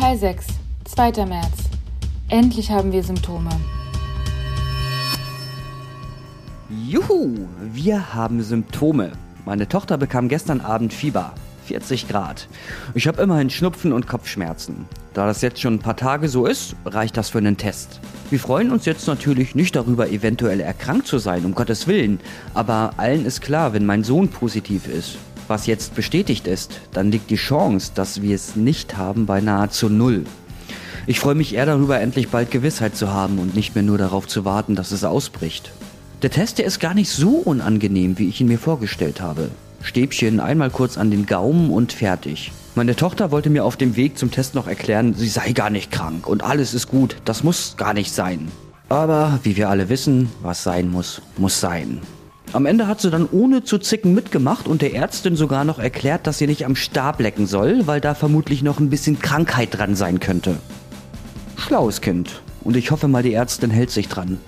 Teil 0.05 0.19
6, 0.19 0.47
2. 0.85 1.25
März. 1.25 1.71
Endlich 2.29 2.71
haben 2.71 2.93
wir 2.93 3.03
Symptome. 3.03 3.49
Juhu, 6.69 7.49
wir 7.73 8.13
haben 8.13 8.43
Symptome. 8.43 9.13
Meine 9.47 9.67
Tochter 9.67 9.97
bekam 9.97 10.29
gestern 10.29 10.61
Abend 10.61 10.93
Fieber. 10.93 11.33
40 11.65 12.07
Grad. 12.07 12.49
Ich 12.93 13.09
habe 13.09 13.23
immerhin 13.23 13.49
Schnupfen 13.49 13.95
und 13.95 14.07
Kopfschmerzen. 14.07 14.85
Da 15.15 15.27
das 15.27 15.41
jetzt 15.41 15.63
schon 15.63 15.77
ein 15.77 15.79
paar 15.79 15.97
Tage 15.97 16.29
so 16.29 16.45
ist, 16.45 16.77
reicht 16.85 17.17
das 17.17 17.31
für 17.31 17.39
einen 17.39 17.57
Test. 17.57 17.99
Wir 18.29 18.39
freuen 18.39 18.73
uns 18.73 18.85
jetzt 18.85 19.07
natürlich 19.07 19.55
nicht 19.55 19.75
darüber, 19.75 20.11
eventuell 20.11 20.61
erkrankt 20.61 21.07
zu 21.07 21.17
sein, 21.17 21.47
um 21.47 21.55
Gottes 21.55 21.87
Willen. 21.87 22.21
Aber 22.53 22.93
allen 22.99 23.25
ist 23.25 23.41
klar, 23.41 23.73
wenn 23.73 23.87
mein 23.87 24.05
Sohn 24.05 24.29
positiv 24.29 24.87
ist, 24.87 25.17
was 25.49 25.67
jetzt 25.67 25.95
bestätigt 25.95 26.47
ist, 26.47 26.81
dann 26.93 27.11
liegt 27.11 27.31
die 27.31 27.37
Chance, 27.37 27.93
dass 27.95 28.23
wir 28.23 28.35
es 28.35 28.57
nicht 28.57 28.97
haben, 28.97 29.27
bei 29.27 29.41
nahezu 29.41 29.89
null. 29.89 30.25
Ich 31.07 31.21
freue 31.21 31.35
mich 31.35 31.55
eher 31.55 31.67
darüber, 31.67 32.01
endlich 32.01 32.29
bald 32.29 32.51
Gewissheit 32.51 32.97
zu 32.97 33.13
haben 33.13 33.39
und 33.39 33.55
nicht 33.55 33.75
mehr 33.75 33.85
nur 33.85 33.99
darauf 33.99 34.27
zu 34.27 34.45
warten, 34.45 34.75
dass 34.75 34.91
es 34.91 35.05
ausbricht. 35.05 35.71
Der 36.23 36.31
Test, 36.31 36.59
der 36.59 36.65
ist 36.65 36.81
gar 36.81 36.95
nicht 36.95 37.11
so 37.11 37.31
unangenehm, 37.31 38.19
wie 38.19 38.29
ich 38.29 38.41
ihn 38.41 38.49
mir 38.49 38.59
vorgestellt 38.59 39.21
habe. 39.21 39.51
Stäbchen 39.83 40.41
einmal 40.41 40.71
kurz 40.71 40.97
an 40.97 41.11
den 41.11 41.27
Gaumen 41.27 41.71
und 41.71 41.93
fertig. 41.93 42.53
Meine 42.75 42.97
Tochter 42.97 43.31
wollte 43.31 43.51
mir 43.51 43.65
auf 43.65 43.77
dem 43.77 43.97
Weg 43.97 44.17
zum 44.17 44.31
Test 44.31 44.55
noch 44.55 44.67
erklären, 44.67 45.15
sie 45.15 45.29
sei 45.29 45.53
gar 45.53 45.69
nicht 45.71 45.93
krank 45.93 46.27
und 46.27 46.43
alles 46.43 46.73
ist 46.73 46.89
gut, 46.89 47.17
das 47.25 47.45
muss 47.45 47.77
gar 47.77 47.93
nicht 47.93 48.13
sein. 48.13 48.49
Aber 48.89 49.39
wie 49.43 49.57
wir 49.57 49.69
alle 49.69 49.89
wissen, 49.91 50.31
was 50.43 50.63
sein 50.63 50.91
muss, 50.91 51.21
muss 51.37 51.61
sein. 51.61 52.01
Am 52.55 52.67
Ende 52.67 52.87
hat 52.87 53.01
sie 53.01 53.11
dann 53.11 53.29
ohne 53.33 53.65
zu 53.65 53.79
zicken 53.79 54.15
mitgemacht 54.15 54.69
und 54.69 54.81
der 54.81 54.95
Ärztin 54.95 55.35
sogar 55.35 55.65
noch 55.65 55.81
erklärt, 55.81 56.29
dass 56.29 56.39
sie 56.39 56.47
nicht 56.47 56.65
am 56.65 56.77
Stab 56.77 57.19
lecken 57.19 57.49
soll, 57.49 57.89
weil 57.89 58.01
da 58.01 58.15
vermutlich 58.15 58.63
noch 58.63 58.79
ein 58.79 58.91
bisschen 58.91 59.19
Krankheit 59.19 59.77
dran 59.77 59.97
sein 59.97 60.21
könnte. 60.21 60.55
Schlaues 61.57 62.01
Kind. 62.01 62.43
Und 62.63 62.77
ich 62.77 62.93
hoffe 62.93 63.09
mal, 63.09 63.25
die 63.25 63.35
Ärztin 63.35 63.71
hält 63.71 63.91
sich 63.91 64.07
dran. 64.07 64.39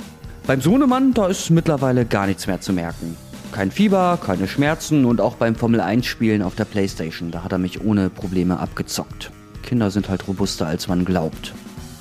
Beim 0.47 0.61
Sohnemann, 0.61 1.15
da 1.15 1.27
ist 1.27 1.51
mittlerweile 1.51 2.05
gar 2.05 2.29
nichts 2.29 2.47
mehr 2.47 2.61
zu 2.61 2.73
merken. 2.73 3.17
Kein 3.51 3.73
Fieber, 3.73 4.21
keine 4.25 4.47
Schmerzen 4.47 5.05
und 5.05 5.21
auch 5.21 5.35
beim 5.35 5.57
Formel 5.57 5.81
1 5.81 6.07
Spielen 6.07 6.43
auf 6.43 6.55
der 6.55 6.65
Playstation, 6.65 7.33
da 7.33 7.43
hat 7.43 7.51
er 7.51 7.59
mich 7.59 7.85
ohne 7.85 8.09
Probleme 8.09 8.61
abgezockt. 8.61 9.33
Kinder 9.65 9.91
sind 9.91 10.09
halt 10.09 10.29
robuster 10.29 10.69
als 10.69 10.87
man 10.87 11.05
glaubt. 11.05 11.55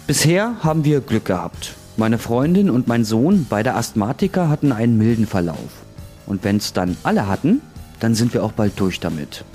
Bisher 0.06 0.54
haben 0.62 0.86
wir 0.86 1.02
Glück 1.02 1.26
gehabt. 1.26 1.74
Meine 1.98 2.20
Freundin 2.20 2.70
und 2.70 2.88
mein 2.88 3.06
Sohn, 3.06 3.48
beide 3.50 3.74
Asthmatiker, 3.74 4.50
hatten 4.50 4.72
einen 4.72 5.00
milden 5.00 5.26
Verlauf. 5.26 5.85
Und 6.26 6.44
wenn 6.44 6.58
es 6.58 6.74
dann 6.74 6.98
alle 7.04 7.28
hatten, 7.28 7.62
dann 8.00 8.16
sind 8.16 8.34
wir 8.34 8.44
auch 8.44 8.52
bald 8.52 8.80
durch 8.80 9.00
damit. 9.00 9.46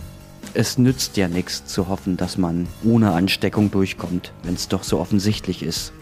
Es 0.55 0.79
nützt 0.79 1.17
ja 1.17 1.29
nichts 1.29 1.65
zu 1.67 1.89
hoffen, 1.89 2.17
dass 2.17 2.37
man 2.37 2.67
ohne 2.85 3.13
Ansteckung 3.13 3.71
durchkommt, 3.71 4.33
wenn 4.43 4.55
es 4.55 4.69
doch 4.69 4.83
so 4.83 4.99
offensichtlich 4.99 5.63
ist. 5.63 5.93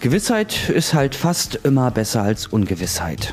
Gewissheit 0.00 0.68
ist 0.68 0.92
halt 0.92 1.14
fast 1.14 1.54
immer 1.54 1.90
besser 1.90 2.22
als 2.22 2.46
Ungewissheit. 2.46 3.32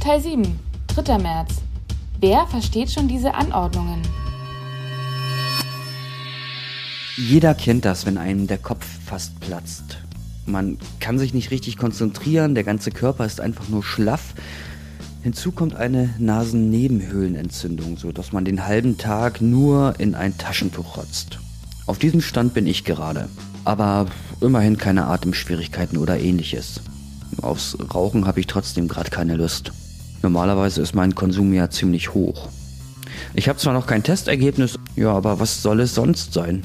Teil 0.00 0.20
7, 0.20 0.58
3. 0.88 1.18
März. 1.18 1.54
Wer 2.20 2.46
versteht 2.46 2.92
schon 2.92 3.08
diese 3.08 3.34
Anordnungen? 3.34 4.02
Jeder 7.16 7.54
kennt 7.54 7.84
das, 7.84 8.04
wenn 8.04 8.18
einem 8.18 8.46
der 8.46 8.58
Kopf 8.58 8.84
fast 9.06 9.40
platzt. 9.40 10.03
Man 10.46 10.78
kann 11.00 11.18
sich 11.18 11.32
nicht 11.32 11.50
richtig 11.50 11.76
konzentrieren, 11.76 12.54
der 12.54 12.64
ganze 12.64 12.90
Körper 12.90 13.24
ist 13.24 13.40
einfach 13.40 13.68
nur 13.68 13.82
schlaff. 13.82 14.34
Hinzu 15.22 15.52
kommt 15.52 15.74
eine 15.74 16.10
Nasennebenhöhlenentzündung, 16.18 17.96
so 17.96 18.12
dass 18.12 18.32
man 18.32 18.44
den 18.44 18.66
halben 18.66 18.98
Tag 18.98 19.40
nur 19.40 19.94
in 19.98 20.14
ein 20.14 20.36
Taschentuch 20.36 20.98
rotzt. 20.98 21.38
Auf 21.86 21.98
diesem 21.98 22.20
Stand 22.20 22.52
bin 22.52 22.66
ich 22.66 22.84
gerade. 22.84 23.28
Aber 23.64 24.06
immerhin 24.42 24.76
keine 24.76 25.06
Atemschwierigkeiten 25.06 25.96
oder 25.96 26.20
ähnliches. 26.20 26.80
Aufs 27.40 27.78
Rauchen 27.94 28.26
habe 28.26 28.40
ich 28.40 28.46
trotzdem 28.46 28.88
gerade 28.88 29.10
keine 29.10 29.36
Lust. 29.36 29.72
Normalerweise 30.22 30.82
ist 30.82 30.94
mein 30.94 31.14
Konsum 31.14 31.52
ja 31.54 31.70
ziemlich 31.70 32.12
hoch. 32.12 32.48
Ich 33.32 33.48
habe 33.48 33.58
zwar 33.58 33.72
noch 33.72 33.86
kein 33.86 34.02
Testergebnis, 34.02 34.78
ja, 34.96 35.12
aber 35.12 35.40
was 35.40 35.62
soll 35.62 35.80
es 35.80 35.94
sonst 35.94 36.32
sein, 36.32 36.64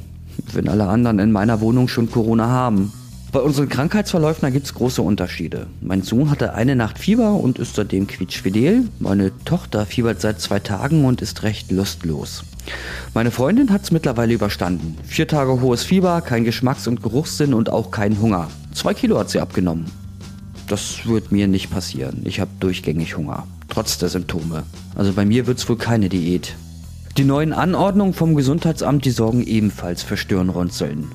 wenn 0.53 0.67
alle 0.67 0.88
anderen 0.88 1.19
in 1.19 1.31
meiner 1.31 1.62
Wohnung 1.62 1.88
schon 1.88 2.12
Corona 2.12 2.48
haben? 2.48 2.91
Bei 3.31 3.41
unseren 3.41 3.69
Krankheitsverläufen 3.69 4.51
gibt 4.51 4.65
es 4.65 4.74
große 4.74 5.03
Unterschiede. 5.03 5.67
Mein 5.81 6.01
Sohn 6.01 6.31
hatte 6.31 6.55
eine 6.55 6.75
Nacht 6.75 6.98
Fieber 6.98 7.33
und 7.33 7.59
ist 7.59 7.75
seitdem 7.75 8.07
quietschfidel. 8.07 8.86
Meine 8.98 9.31
Tochter 9.45 9.86
fiebert 9.86 10.19
seit 10.19 10.41
zwei 10.41 10.59
Tagen 10.59 11.05
und 11.05 11.21
ist 11.21 11.43
recht 11.43 11.69
lustlos. 11.69 12.43
Meine 13.13 13.29
Freundin 13.29 13.71
hat 13.71 13.83
es 13.83 13.91
mittlerweile 13.91 14.33
überstanden. 14.33 14.98
Vier 15.03 15.27
Tage 15.27 15.62
hohes 15.62 15.83
Fieber, 15.83 16.21
kein 16.21 16.43
Geschmacks- 16.43 16.88
und 16.88 17.03
Geruchssinn 17.03 17.53
und 17.53 17.71
auch 17.71 17.91
kein 17.91 18.19
Hunger. 18.19 18.48
Zwei 18.74 18.95
Kilo 18.95 19.19
hat 19.19 19.29
sie 19.29 19.39
abgenommen. 19.39 19.86
Das 20.67 21.05
wird 21.05 21.31
mir 21.31 21.48
nicht 21.48 21.69
passieren. 21.69 22.21
Ich 22.25 22.39
habe 22.39 22.50
durchgängig 22.59 23.15
Hunger. 23.15 23.45
Trotz 23.69 24.00
der 24.00 24.09
Symptome. 24.09 24.63
Also 24.95 25.13
bei 25.13 25.25
mir 25.25 25.45
wird 25.45 25.59
es 25.59 25.69
wohl 25.69 25.77
keine 25.77 26.09
Diät. 26.09 26.55
Die 27.17 27.25
neuen 27.25 27.53
Anordnungen 27.53 28.15
vom 28.15 28.33
Gesundheitsamt, 28.33 29.05
die 29.05 29.12
sorgen 29.12 29.43
ebenfalls 29.43 30.01
für 30.01 30.17
Stirnrunzeln. 30.17 31.12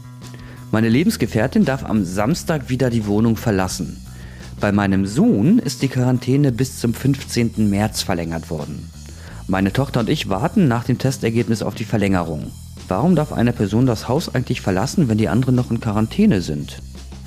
Meine 0.75 0.89
Lebensgefährtin 0.89 1.65
darf 1.65 1.85
am 1.85 2.05
Samstag 2.05 2.69
wieder 2.69 2.91
die 2.91 3.07
Wohnung 3.07 3.37
verlassen. 3.37 4.05
Bei 4.59 4.73
meinem 4.73 5.07
Sohn 5.07 5.61
ist 5.61 5.83
die 5.83 5.89
Quarantäne 5.89 6.51
bis 6.51 6.81
zum 6.81 6.93
15. 6.93 7.71
März 7.71 8.03
verlängert 8.03 8.51
worden. 8.51 8.91
Meine 9.47 9.73
Tochter 9.73 10.01
und 10.01 10.09
ich 10.09 10.29
warten 10.29 10.67
nach 10.67 10.83
dem 10.83 10.99
Testergebnis 10.99 11.63
auf 11.63 11.77
die 11.77 11.85
Verlängerung. 11.85 12.51
Warum 12.89 13.15
darf 13.15 13.33
eine 13.33 13.53
Person 13.53 13.87
das 13.87 14.09
Haus 14.09 14.35
eigentlich 14.35 14.63
verlassen, 14.63 15.09
wenn 15.09 15.17
die 15.17 15.29
anderen 15.29 15.55
noch 15.55 15.71
in 15.71 15.79
Quarantäne 15.79 16.41
sind? 16.41 16.79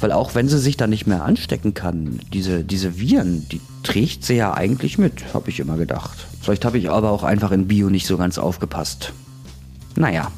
Weil 0.02 0.12
auch 0.12 0.36
wenn 0.36 0.50
sie 0.50 0.60
sich 0.60 0.76
da 0.76 0.86
nicht 0.86 1.08
mehr 1.08 1.24
anstecken 1.24 1.74
kann, 1.74 2.20
diese, 2.34 2.66
diese 2.66 3.00
Viren, 3.00 3.48
die 3.48 3.62
trägt 3.82 4.26
sie 4.26 4.36
ja 4.36 4.56
eigentlich 4.56 4.98
mit, 4.98 5.34
habe 5.34 5.52
ich 5.52 5.62
immer 5.62 5.78
gedacht. 5.78 6.28
Vielleicht 6.42 6.66
habe 6.66 6.78
ich 6.80 6.90
aber 6.90 7.12
auch 7.12 7.24
einfach 7.24 7.54
in 7.54 7.70
Bio 7.70 7.90
nicht 7.90 8.08
so 8.08 8.18
ganz 8.18 8.40
aufgepasst. 8.40 9.14
Naja, 9.96 10.34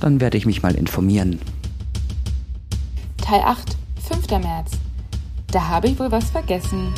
dann 0.00 0.20
werde 0.20 0.36
ich 0.36 0.44
mich 0.44 0.64
mal 0.64 0.74
informieren. 0.74 1.38
Teil 3.28 3.42
8, 3.42 3.76
5. 4.08 4.42
März. 4.42 4.70
Da 5.52 5.68
habe 5.68 5.88
ich 5.88 5.98
wohl 5.98 6.10
was 6.10 6.30
vergessen. 6.30 6.94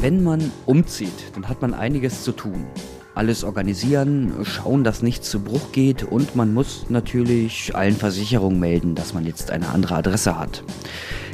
Wenn 0.00 0.24
man 0.24 0.50
umzieht, 0.66 1.12
dann 1.36 1.48
hat 1.48 1.62
man 1.62 1.72
einiges 1.72 2.24
zu 2.24 2.32
tun. 2.32 2.66
Alles 3.14 3.44
organisieren, 3.44 4.32
schauen, 4.42 4.82
dass 4.82 5.02
nichts 5.02 5.30
zu 5.30 5.38
Bruch 5.38 5.70
geht 5.70 6.02
und 6.02 6.34
man 6.34 6.52
muss 6.52 6.86
natürlich 6.88 7.76
allen 7.76 7.94
Versicherungen 7.94 8.58
melden, 8.58 8.96
dass 8.96 9.14
man 9.14 9.24
jetzt 9.24 9.52
eine 9.52 9.68
andere 9.68 9.94
Adresse 9.94 10.36
hat. 10.36 10.64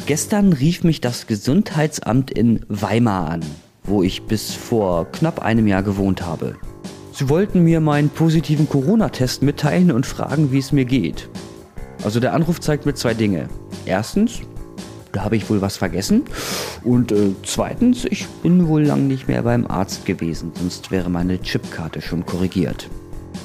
Gestern 0.05 0.53
rief 0.53 0.85
mich 0.85 1.01
das 1.01 1.27
Gesundheitsamt 1.27 2.31
in 2.31 2.67
Weimar 2.69 3.31
an, 3.31 3.41
wo 3.85 4.03
ich 4.03 4.25
bis 4.25 4.55
vor 4.55 5.11
knapp 5.11 5.41
einem 5.41 5.67
Jahr 5.67 5.83
gewohnt 5.83 6.21
habe. 6.21 6.55
Sie 7.15 7.31
wollten 7.31 7.65
mir 7.65 7.81
meinen 7.81 8.11
positiven 8.11 8.69
Corona-Test 8.69 9.41
mitteilen 9.41 9.91
und 9.91 10.05
fragen, 10.05 10.53
wie 10.53 10.59
es 10.59 10.71
mir 10.71 10.85
geht. 10.85 11.31
Also 12.05 12.21
der 12.21 12.35
Anruf 12.35 12.61
zeigt 12.61 12.87
mir 12.87 12.95
zwei 12.95 13.15
Dinge. 13.15 13.49
Erstens, 13.87 14.41
da 15.13 15.25
habe 15.25 15.37
ich 15.37 15.49
wohl 15.49 15.61
was 15.61 15.77
vergessen. 15.77 16.25
Und 16.83 17.13
äh, 17.13 17.31
zweitens, 17.45 18.05
ich 18.05 18.27
bin 18.43 18.67
wohl 18.67 18.83
lang 18.83 19.07
nicht 19.07 19.29
mehr 19.29 19.43
beim 19.43 19.67
Arzt 19.67 20.07
gewesen, 20.07 20.53
sonst 20.59 20.91
wäre 20.91 21.11
meine 21.11 21.41
Chipkarte 21.41 22.01
schon 22.01 22.27
korrigiert. 22.27 22.89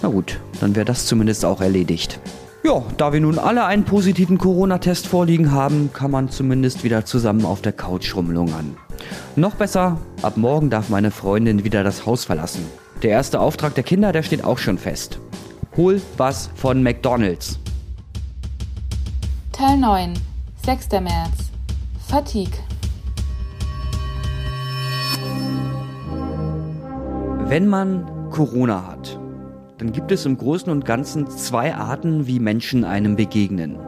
Na 0.01 0.09
gut, 0.09 0.39
dann 0.59 0.75
wäre 0.75 0.85
das 0.85 1.05
zumindest 1.05 1.45
auch 1.45 1.61
erledigt. 1.61 2.19
Ja, 2.63 2.83
da 2.97 3.13
wir 3.13 3.21
nun 3.21 3.39
alle 3.39 3.65
einen 3.65 3.85
positiven 3.85 4.37
Corona-Test 4.37 5.07
vorliegen 5.07 5.51
haben, 5.51 5.91
kann 5.93 6.11
man 6.11 6.29
zumindest 6.29 6.83
wieder 6.83 7.05
zusammen 7.05 7.45
auf 7.45 7.61
der 7.61 7.71
Couch 7.71 8.15
rumlungern. 8.15 8.75
Noch 9.35 9.55
besser, 9.55 9.97
ab 10.21 10.37
morgen 10.37 10.69
darf 10.69 10.89
meine 10.89 11.11
Freundin 11.11 11.63
wieder 11.63 11.83
das 11.83 12.05
Haus 12.05 12.25
verlassen. 12.25 12.65
Der 13.03 13.11
erste 13.11 13.39
Auftrag 13.39 13.75
der 13.75 13.83
Kinder, 13.83 14.11
der 14.11 14.23
steht 14.23 14.43
auch 14.43 14.57
schon 14.57 14.77
fest. 14.77 15.19
Hol 15.77 16.01
was 16.17 16.49
von 16.55 16.81
McDonald's. 16.81 17.59
Teil 19.57 19.77
9, 19.77 20.13
6. 20.67 20.89
März. 21.01 21.49
Fatigue. 22.07 22.59
Wenn 27.47 27.65
man 27.65 28.05
Corona 28.29 28.85
hat, 28.85 29.19
dann 29.79 29.93
gibt 29.93 30.11
es 30.11 30.27
im 30.27 30.37
Großen 30.37 30.71
und 30.71 30.85
Ganzen 30.85 31.27
zwei 31.27 31.73
Arten, 31.73 32.27
wie 32.27 32.39
Menschen 32.39 32.83
einem 32.85 33.15
begegnen. 33.15 33.79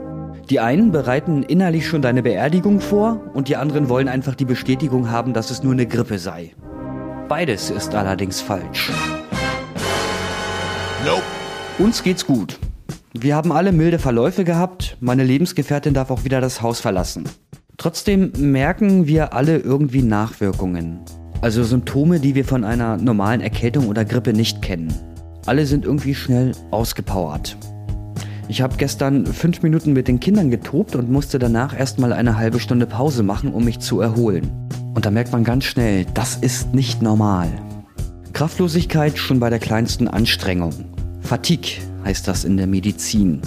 Die 0.49 0.59
einen 0.59 0.91
bereiten 0.91 1.43
innerlich 1.43 1.87
schon 1.87 2.01
deine 2.01 2.23
Beerdigung 2.23 2.81
vor 2.81 3.21
und 3.35 3.47
die 3.47 3.55
anderen 3.55 3.89
wollen 3.89 4.07
einfach 4.07 4.33
die 4.33 4.45
Bestätigung 4.45 5.11
haben, 5.11 5.35
dass 5.35 5.51
es 5.51 5.61
nur 5.61 5.73
eine 5.73 5.85
Grippe 5.85 6.17
sei. 6.17 6.55
Beides 7.27 7.69
ist 7.69 7.93
allerdings 7.93 8.41
falsch. 8.41 8.91
Nope. 11.05 11.21
Uns 11.77 12.01
geht's 12.01 12.25
gut. 12.25 12.57
Wir 13.13 13.35
haben 13.35 13.51
alle 13.51 13.71
milde 13.71 13.97
Verläufe 13.97 14.43
gehabt, 14.43 14.95
meine 14.99 15.23
Lebensgefährtin 15.23 15.95
darf 15.95 16.11
auch 16.11 16.25
wieder 16.25 16.41
das 16.41 16.61
Haus 16.61 16.79
verlassen. 16.79 17.23
Trotzdem 17.77 18.31
merken 18.37 19.07
wir 19.07 19.33
alle 19.33 19.57
irgendwie 19.57 20.03
Nachwirkungen. 20.03 20.99
Also 21.41 21.63
Symptome, 21.63 22.19
die 22.19 22.35
wir 22.35 22.45
von 22.45 22.63
einer 22.63 22.97
normalen 22.97 23.41
Erkältung 23.41 23.87
oder 23.87 24.05
Grippe 24.05 24.33
nicht 24.33 24.61
kennen. 24.61 24.93
Alle 25.47 25.65
sind 25.65 25.85
irgendwie 25.85 26.13
schnell 26.13 26.51
ausgepowert. 26.69 27.57
Ich 28.47 28.61
habe 28.61 28.77
gestern 28.77 29.25
fünf 29.25 29.63
Minuten 29.63 29.93
mit 29.93 30.07
den 30.07 30.19
Kindern 30.19 30.51
getobt 30.51 30.95
und 30.95 31.09
musste 31.09 31.39
danach 31.39 31.77
erstmal 31.77 32.13
eine 32.13 32.37
halbe 32.37 32.59
Stunde 32.59 32.85
Pause 32.85 33.23
machen, 33.23 33.53
um 33.53 33.65
mich 33.65 33.79
zu 33.79 34.01
erholen. 34.01 34.51
Und 34.93 35.07
da 35.07 35.09
merkt 35.09 35.31
man 35.31 35.43
ganz 35.43 35.63
schnell, 35.63 36.05
das 36.13 36.35
ist 36.35 36.75
nicht 36.75 37.01
normal. 37.01 37.47
Kraftlosigkeit 38.33 39.17
schon 39.17 39.39
bei 39.39 39.49
der 39.49 39.59
kleinsten 39.59 40.07
Anstrengung. 40.07 40.73
Fatigue 41.21 41.88
heißt 42.03 42.27
das 42.27 42.43
in 42.43 42.57
der 42.57 42.67
Medizin. 42.67 43.41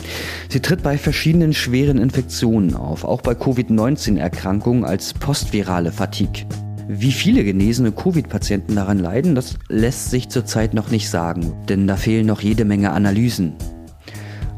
Sie 0.48 0.60
tritt 0.60 0.82
bei 0.82 0.98
verschiedenen 0.98 1.52
schweren 1.52 1.98
Infektionen 1.98 2.74
auf, 2.74 3.04
auch 3.04 3.20
bei 3.20 3.34
Covid-19-Erkrankungen 3.34 4.84
als 4.84 5.14
postvirale 5.14 5.92
Fatigue. 5.92 6.46
Wie 6.88 7.12
viele 7.12 7.44
genesene 7.44 7.92
Covid-Patienten 7.92 8.74
daran 8.74 8.98
leiden, 8.98 9.34
das 9.34 9.56
lässt 9.68 10.10
sich 10.10 10.28
zurzeit 10.28 10.74
noch 10.74 10.90
nicht 10.90 11.08
sagen, 11.08 11.52
denn 11.68 11.86
da 11.86 11.96
fehlen 11.96 12.26
noch 12.26 12.40
jede 12.40 12.64
Menge 12.64 12.90
Analysen. 12.90 13.54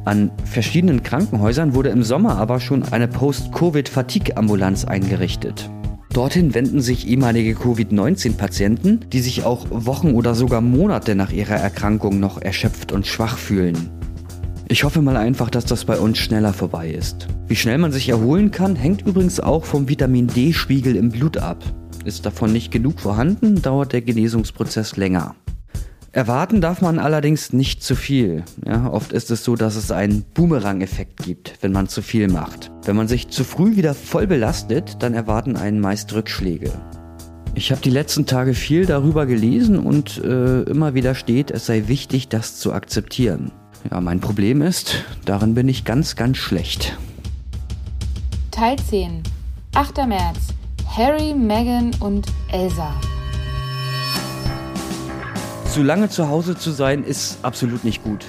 An 0.05 0.31
verschiedenen 0.45 1.03
Krankenhäusern 1.03 1.75
wurde 1.75 1.89
im 1.91 2.03
Sommer 2.03 2.37
aber 2.37 2.61
schon 2.61 2.83
eine 2.83 3.09
Post-Covid-Fatigue-Ambulanz 3.09 4.85
eingerichtet. 4.85 5.71
Dorthin 6.15 6.55
wenden 6.55 6.81
sich 6.81 7.09
ehemalige 7.09 7.57
Covid-19-Patienten, 7.57 9.01
die 9.13 9.19
sich 9.19 9.43
auch 9.43 9.67
Wochen 9.71 10.15
oder 10.15 10.37
sogar 10.37 10.61
Monate 10.61 11.17
nach 11.17 11.33
ihrer 11.33 11.57
Erkrankung 11.57 12.21
noch 12.21 12.41
erschöpft 12.41 12.93
und 12.93 13.05
schwach 13.05 13.37
fühlen. 13.37 13.91
Ich 14.69 14.85
hoffe 14.85 15.03
mal 15.03 15.17
einfach, 15.17 15.51
dass 15.51 15.65
das 15.65 15.85
bei 15.85 15.99
uns 15.99 16.19
schneller 16.19 16.53
vorbei 16.53 16.93
ist. 16.93 17.27
Wie 17.49 17.57
schnell 17.57 17.79
man 17.79 17.91
sich 17.91 18.09
erholen 18.09 18.53
kann, 18.53 18.77
hängt 18.77 19.03
übrigens 19.03 19.41
auch 19.41 19.65
vom 19.65 19.89
Vitamin 19.89 20.29
D-Spiegel 20.29 20.95
im 20.95 21.11
Blut 21.11 21.37
ab. 21.37 21.65
Ist 22.05 22.25
davon 22.25 22.53
nicht 22.53 22.71
genug 22.71 23.01
vorhanden, 23.01 23.61
dauert 23.61 23.93
der 23.93 24.03
Genesungsprozess 24.03 24.97
länger. 24.97 25.35
Erwarten 26.15 26.61
darf 26.61 26.81
man 26.81 27.01
allerdings 27.01 27.53
nicht 27.53 27.83
zu 27.83 27.97
viel. 27.97 28.45
Ja, 28.65 28.89
oft 28.89 29.13
ist 29.13 29.33
es 29.33 29.43
so, 29.43 29.57
dass 29.57 29.75
es 29.75 29.91
einen 29.91 30.25
Boomerang-Effekt 30.35 31.25
gibt, 31.25 31.59
wenn 31.61 31.73
man 31.73 31.89
zu 31.89 32.03
viel 32.03 32.29
macht. 32.29 32.71
Wenn 32.85 32.95
man 32.95 33.09
sich 33.09 33.31
zu 33.31 33.43
früh 33.43 33.75
wieder 33.75 33.95
voll 33.95 34.29
belastet, 34.29 35.03
dann 35.03 35.13
erwarten 35.13 35.57
einen 35.57 35.81
meist 35.81 36.15
Rückschläge. 36.15 36.71
Ich 37.57 37.73
habe 37.73 37.81
die 37.81 37.91
letzten 37.91 38.27
Tage 38.27 38.55
viel 38.55 38.87
darüber 38.87 39.27
gelesen 39.27 39.77
und 39.77 40.19
äh, 40.19 40.63
immer 40.63 40.95
wieder 40.95 41.17
steht, 41.17 41.51
es 41.51 41.67
sei 41.67 41.89
wichtig, 41.89 42.29
das 42.29 42.61
zu 42.61 42.73
akzeptieren. 42.73 43.51
Ja, 43.91 44.01
mein 44.01 44.21
Problem 44.21 44.63
ist, 44.63 45.05
darin 45.25 45.55
bin 45.55 45.69
ich 45.69 45.85
ganz, 45.85 46.15
ganz 46.15 46.37
schlecht. 46.37 46.97
Teil 48.53 48.77
10, 48.89 49.21
8. 49.75 49.97
März. 50.07 50.39
Harry, 50.97 51.35
Meghan 51.35 51.91
und 51.99 52.29
Elsa. 52.53 52.95
Zu 55.75 55.83
lange 55.83 56.09
zu 56.09 56.29
Hause 56.29 56.57
zu 56.57 56.71
sein, 56.71 57.03
ist 57.03 57.39
absolut 57.43 57.83
nicht 57.83 58.05
gut. 58.05 58.25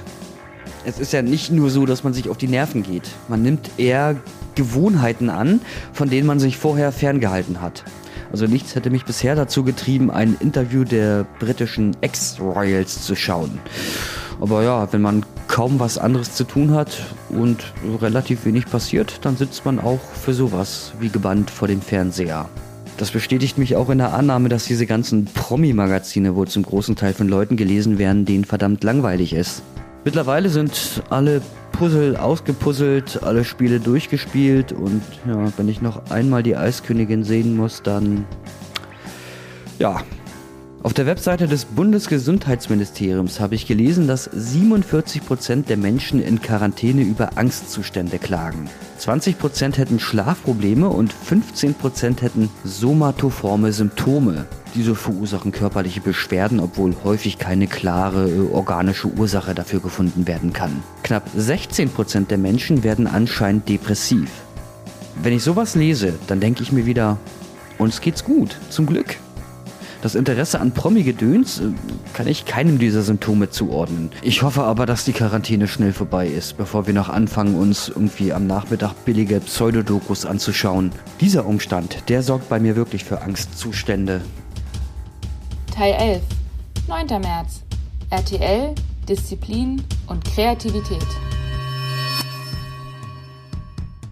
Es 0.83 0.97
ist 0.97 1.13
ja 1.13 1.21
nicht 1.21 1.51
nur 1.51 1.69
so, 1.69 1.85
dass 1.85 2.03
man 2.03 2.11
sich 2.11 2.27
auf 2.27 2.37
die 2.37 2.47
Nerven 2.47 2.81
geht. 2.81 3.07
Man 3.27 3.43
nimmt 3.43 3.69
eher 3.77 4.15
Gewohnheiten 4.55 5.29
an, 5.29 5.61
von 5.93 6.09
denen 6.09 6.25
man 6.25 6.39
sich 6.39 6.57
vorher 6.57 6.91
ferngehalten 6.91 7.61
hat. 7.61 7.83
Also 8.31 8.47
nichts 8.47 8.73
hätte 8.73 8.89
mich 8.89 9.05
bisher 9.05 9.35
dazu 9.35 9.63
getrieben, 9.63 10.09
ein 10.09 10.35
Interview 10.39 10.85
der 10.85 11.27
britischen 11.37 11.95
Ex-Royals 12.01 13.05
zu 13.05 13.15
schauen. 13.15 13.59
Aber 14.41 14.63
ja, 14.63 14.91
wenn 14.91 15.03
man 15.03 15.23
kaum 15.47 15.79
was 15.79 15.99
anderes 15.99 16.33
zu 16.33 16.45
tun 16.45 16.71
hat 16.73 16.97
und 17.29 17.63
relativ 18.01 18.43
wenig 18.45 18.65
passiert, 18.65 19.19
dann 19.21 19.37
sitzt 19.37 19.65
man 19.65 19.79
auch 19.79 19.99
für 19.99 20.33
sowas 20.33 20.93
wie 20.99 21.09
gebannt 21.09 21.51
vor 21.51 21.67
dem 21.67 21.83
Fernseher. 21.83 22.49
Das 22.97 23.11
bestätigt 23.11 23.57
mich 23.57 23.75
auch 23.75 23.89
in 23.89 23.97
der 23.97 24.13
Annahme, 24.13 24.47
dass 24.47 24.65
diese 24.65 24.85
ganzen 24.85 25.25
Promi-Magazine 25.25 26.35
wohl 26.35 26.47
zum 26.47 26.63
großen 26.63 26.95
Teil 26.95 27.13
von 27.13 27.27
Leuten 27.27 27.57
gelesen 27.57 27.97
werden, 27.97 28.25
denen 28.25 28.45
verdammt 28.45 28.83
langweilig 28.83 29.33
ist. 29.33 29.63
Mittlerweile 30.05 30.49
sind 30.49 31.03
alle 31.09 31.41
Puzzle 31.73 32.15
ausgepuzzelt, 32.15 33.21
alle 33.23 33.43
Spiele 33.43 33.81
durchgespielt 33.81 34.71
und 34.71 35.01
ja, 35.27 35.51
wenn 35.57 35.67
ich 35.67 35.81
noch 35.81 36.09
einmal 36.09 36.41
die 36.41 36.55
Eiskönigin 36.55 37.23
sehen 37.23 37.57
muss, 37.57 37.81
dann 37.81 38.25
ja. 39.77 40.01
Auf 40.85 40.93
der 40.93 41.07
Webseite 41.07 41.47
des 41.47 41.65
Bundesgesundheitsministeriums 41.65 43.39
habe 43.39 43.55
ich 43.55 43.65
gelesen, 43.65 44.05
dass 44.05 44.25
47 44.25 45.25
Prozent 45.25 45.67
der 45.67 45.77
Menschen 45.77 46.21
in 46.21 46.43
Quarantäne 46.43 47.01
über 47.01 47.39
Angstzustände 47.39 48.19
klagen. 48.19 48.69
20% 48.99 49.77
hätten 49.77 49.99
Schlafprobleme 49.99 50.87
und 50.87 51.11
15% 51.11 52.21
hätten 52.21 52.51
somatoforme 52.63 53.73
Symptome. 53.73 54.45
Diese 54.75 54.93
verursachen 54.93 55.51
körperliche 55.51 56.01
Beschwerden, 56.01 56.59
obwohl 56.59 56.95
häufig 57.03 57.39
keine 57.39 57.65
klare 57.65 58.29
äh, 58.29 58.53
organische 58.53 59.07
Ursache 59.07 59.55
dafür 59.55 59.79
gefunden 59.79 60.27
werden 60.27 60.53
kann. 60.53 60.83
Knapp 61.01 61.27
16% 61.35 62.27
der 62.27 62.37
Menschen 62.37 62.83
werden 62.83 63.07
anscheinend 63.07 63.67
depressiv. 63.67 64.29
Wenn 65.23 65.33
ich 65.33 65.41
sowas 65.41 65.73
lese, 65.73 66.13
dann 66.27 66.41
denke 66.41 66.61
ich 66.61 66.71
mir 66.71 66.85
wieder, 66.85 67.17
uns 67.79 68.01
geht's 68.01 68.23
gut, 68.23 68.59
zum 68.69 68.85
Glück. 68.85 69.17
Das 70.05 70.13
Interesse 70.13 70.59
an 70.59 70.71
Promi-Gedöns 70.71 71.61
äh, 71.61 71.63
kann 72.13 72.27
ich 72.27 72.45
keinem 72.45 72.77
dieser 72.77 73.01
Symptome 73.01 73.49
zuordnen. 73.49 74.11
Ich 74.21 74.43
hoffe 74.43 74.61
aber, 74.61 74.85
dass 74.85 75.03
die 75.03 75.13
Quarantäne 75.13 75.67
schnell 75.67 75.93
vorbei 75.93 76.27
ist, 76.27 76.57
bevor 76.57 76.85
wir 76.85 76.93
noch 76.93 77.09
anfangen, 77.09 77.55
uns 77.55 77.89
irgendwie 77.89 78.31
am 78.31 78.45
Nachmittag 78.45 78.93
billige 79.03 79.39
Pseudodokus 79.39 80.27
anzuschauen. 80.27 80.91
Dieser 81.21 81.47
Umstand, 81.47 82.07
der 82.07 82.21
sorgt 82.21 82.49
bei 82.49 82.59
mir 82.59 82.75
wirklich 82.75 83.03
für 83.03 83.23
Angstzustände. 83.23 84.21
Teil 85.73 85.93
11, 85.93 86.21
9. 86.87 87.07
März. 87.19 87.63
RTL, 88.11 88.75
Disziplin 89.09 89.81
und 90.05 90.23
Kreativität. 90.23 91.07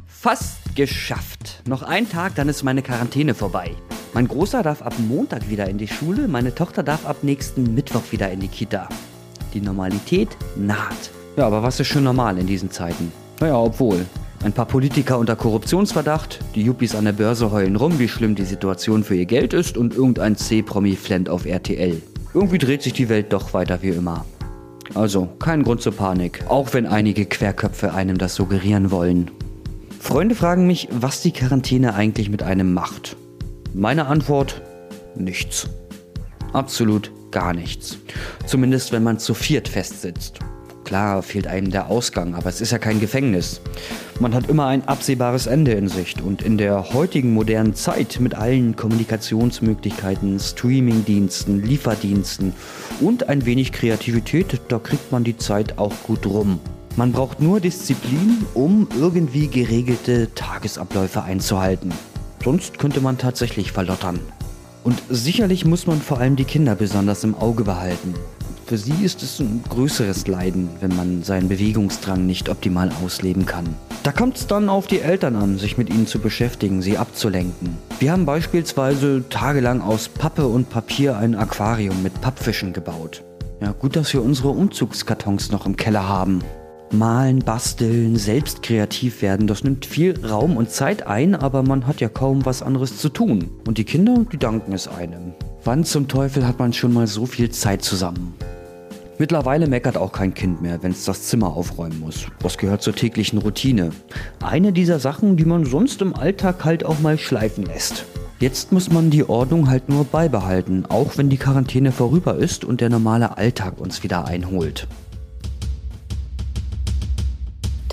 Fast 0.08 0.58
geschafft. 0.73 1.62
Noch 1.67 1.84
ein 1.84 2.10
Tag, 2.10 2.34
dann 2.34 2.49
ist 2.49 2.63
meine 2.63 2.82
Quarantäne 2.82 3.36
vorbei. 3.36 3.75
Mein 4.13 4.28
Großer 4.28 4.62
darf 4.62 4.84
ab 4.84 4.93
Montag 4.99 5.49
wieder 5.49 5.67
in 5.67 5.80
die 5.80 5.88
Schule, 5.88 6.28
meine 6.28 6.54
Tochter 6.54 6.84
darf 6.84 7.08
ab 7.08 7.17
nächsten 7.23 7.73
Mittwoch 7.73 8.12
wieder 8.12 8.32
in 8.32 8.41
die 8.41 8.47
Kita. 8.47 8.88
Die 9.56 9.62
Normalität 9.62 10.30
naht. 10.56 11.10
Ja, 11.36 11.47
aber 11.47 11.63
was 11.63 11.80
ist 11.80 11.88
schon 11.88 12.04
normal 12.04 12.38
in 12.38 12.45
diesen 12.45 12.69
Zeiten? 12.69 13.12
Naja, 13.39 13.58
obwohl. 13.58 14.06
Ein 14.43 14.54
paar 14.54 14.67
Politiker 14.67 15.17
unter 15.17 15.36
Korruptionsverdacht, 15.36 16.39
die 16.54 16.62
Yuppies 16.62 16.93
an 16.93 17.06
der 17.06 17.13
Börse 17.13 17.49
heulen 17.49 17.76
rum, 17.76 17.97
wie 17.97 18.08
schlimm 18.08 18.36
die 18.36 18.45
Situation 18.45 19.04
für 19.04 19.15
ihr 19.15 19.26
Geld 19.26 19.54
ist 19.54 19.78
und 19.78 19.95
irgendein 19.95 20.36
C-Promi 20.36 20.95
flennt 20.95 21.28
auf 21.28 21.45
RTL. 21.45 21.99
Irgendwie 22.36 22.60
dreht 22.60 22.84
sich 22.84 22.93
die 22.93 23.10
Welt 23.10 23.34
doch 23.34 23.54
weiter 23.56 23.82
wie 23.82 23.89
immer. 23.89 24.26
Also, 24.93 25.28
kein 25.39 25.63
Grund 25.63 25.82
zur 25.82 25.95
Panik, 25.95 26.43
auch 26.49 26.73
wenn 26.73 26.86
einige 26.86 27.26
Querköpfe 27.26 27.95
einem 27.95 28.19
das 28.19 28.36
suggerieren 28.36 28.91
wollen. 28.91 29.32
Freunde 29.99 30.36
fragen 30.36 30.67
mich, 30.67 30.88
was 30.91 31.21
die 31.21 31.32
Quarantäne 31.32 31.95
eigentlich 31.95 32.30
mit 32.30 32.43
einem 32.43 32.73
macht. 32.73 33.15
Meine 33.75 34.05
Antwort, 34.05 34.62
nichts. 35.15 35.67
Absolut 36.53 37.12
gar 37.31 37.55
nichts. 37.55 37.97
Zumindest 38.45 38.91
wenn 38.91 39.01
man 39.01 39.17
zu 39.17 39.33
viert 39.33 39.67
festsitzt. 39.67 40.38
Klar 40.83 41.23
fehlt 41.23 41.47
einem 41.47 41.71
der 41.71 41.88
Ausgang, 41.88 42.36
aber 42.36 42.49
es 42.49 42.62
ist 42.62 42.71
ja 42.71 42.77
kein 42.77 42.99
Gefängnis. 42.99 43.62
Man 44.19 44.36
hat 44.36 44.47
immer 44.47 44.67
ein 44.67 44.88
absehbares 44.88 45.47
Ende 45.47 45.71
in 45.71 45.88
Sicht 45.88 46.21
und 46.21 46.43
in 46.43 46.59
der 46.59 46.93
heutigen 46.93 47.33
modernen 47.33 47.73
Zeit 47.73 48.19
mit 48.19 48.36
allen 48.36 48.75
Kommunikationsmöglichkeiten, 48.75 50.39
Streamingdiensten, 50.39 51.63
Lieferdiensten 51.63 52.53
und 53.01 53.27
ein 53.27 53.47
wenig 53.47 53.71
Kreativität, 53.71 54.62
da 54.67 54.77
kriegt 54.77 55.12
man 55.12 55.23
die 55.23 55.38
Zeit 55.38 55.79
auch 55.79 55.93
gut 56.03 56.27
rum. 56.27 56.59
Man 56.95 57.12
braucht 57.12 57.39
nur 57.39 57.59
Disziplin, 57.59 58.45
um 58.53 58.88
irgendwie 58.99 59.47
geregelte 59.47 60.31
Tagesabläufe 60.36 61.23
einzuhalten. 61.23 61.91
Sonst 62.43 62.77
könnte 62.77 63.01
man 63.01 63.17
tatsächlich 63.17 63.71
verlottern. 63.71 64.19
Und 64.84 65.01
sicherlich 65.10 65.65
muss 65.65 65.88
man 65.88 66.01
vor 66.01 66.19
allem 66.19 66.36
die 66.36 66.43
Kinder 66.43 66.75
besonders 66.75 67.23
im 67.23 67.36
Auge 67.36 67.63
behalten. 67.63 68.13
Für 68.65 68.77
sie 68.77 69.03
ist 69.03 69.23
es 69.23 69.39
ein 69.39 69.63
größeres 69.69 70.27
Leiden, 70.27 70.69
wenn 70.79 70.95
man 70.95 71.23
seinen 71.23 71.49
Bewegungsdrang 71.49 72.25
nicht 72.25 72.49
optimal 72.49 72.91
ausleben 73.03 73.45
kann. 73.45 73.75
Da 74.03 74.12
kommt 74.12 74.38
es 74.38 74.47
dann 74.47 74.69
auf 74.69 74.88
die 74.88 74.99
Eltern 74.99 75.36
an, 75.36 75.58
sich 75.58 75.77
mit 75.77 75.89
ihnen 75.89 76.08
zu 76.08 76.19
beschäftigen, 76.19 76.82
sie 76.82 76.97
abzulenken. 76.97 77.77
Wir 77.99 78.12
haben 78.12 78.25
beispielsweise 78.25 79.23
tagelang 79.29 79.82
aus 79.82 80.10
Pappe 80.10 80.47
und 80.47 80.69
Papier 80.69 81.17
ein 81.17 81.36
Aquarium 81.36 82.03
mit 82.03 82.19
Pappfischen 82.21 82.73
gebaut. 82.73 83.23
Ja, 83.62 83.71
gut, 83.71 83.95
dass 83.95 84.13
wir 84.13 84.23
unsere 84.23 84.49
Umzugskartons 84.49 85.51
noch 85.51 85.65
im 85.65 85.77
Keller 85.77 86.08
haben. 86.08 86.41
Malen, 86.93 87.39
basteln, 87.39 88.15
selbst 88.15 88.63
kreativ 88.63 89.21
werden, 89.21 89.47
das 89.47 89.63
nimmt 89.63 89.86
viel 89.86 90.23
Raum 90.25 90.58
und 90.58 90.69
Zeit 90.69 91.08
ein, 91.08 91.36
aber 91.36 91.63
man 91.63 91.88
hat 91.88 91.99
ja 91.99 92.10
kaum 92.10 92.45
was 92.45 92.62
anderes 92.62 92.97
zu 92.97 93.10
tun. 93.10 93.49
Und 93.67 93.77
die 93.77 93.84
Kinder, 93.84 94.25
die 94.32 94.38
danken 94.38 94.73
es 94.73 94.88
einem. 94.88 95.34
Wann 95.63 95.84
zum 95.84 96.08
Teufel 96.08 96.47
hat 96.47 96.60
man 96.60 96.73
schon 96.73 96.93
mal 96.93 97.08
so 97.08 97.25
viel 97.25 97.49
Zeit 97.49 97.84
zusammen? 97.84 98.34
Mittlerweile 99.17 99.67
meckert 99.67 99.97
auch 99.97 100.12
kein 100.12 100.34
Kind 100.34 100.62
mehr, 100.62 100.82
wenn 100.82 100.91
es 100.91 101.06
das 101.06 101.23
Zimmer 101.23 101.56
aufräumen 101.56 101.99
muss. 101.99 102.25
Das 102.39 102.58
gehört 102.58 102.82
zur 102.82 102.95
täglichen 102.95 103.39
Routine. 103.39 103.91
Eine 104.41 104.73
dieser 104.73 104.99
Sachen, 104.99 105.38
die 105.38 105.45
man 105.45 105.65
sonst 105.65 106.01
im 106.01 106.15
Alltag 106.15 106.65
halt 106.65 106.86
auch 106.86 106.99
mal 106.99 107.17
schleifen 107.17 107.65
lässt. 107.65 108.06
Jetzt 108.39 108.71
muss 108.71 108.91
man 108.91 109.10
die 109.10 109.29
Ordnung 109.29 109.69
halt 109.69 109.88
nur 109.88 110.03
beibehalten, 110.03 110.86
auch 110.89 111.17
wenn 111.17 111.29
die 111.29 111.38
Quarantäne 111.38 111.91
vorüber 111.91 112.36
ist 112.36 112.65
und 112.65 112.82
der 112.82 112.89
normale 112.89 113.38
Alltag 113.38 113.79
uns 113.79 114.03
wieder 114.03 114.25
einholt. 114.25 114.88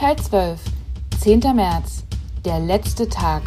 Teil 0.00 0.16
12. 0.16 0.58
10. 1.20 1.40
März. 1.54 2.04
Der 2.46 2.58
letzte 2.58 3.06
Tag. 3.06 3.42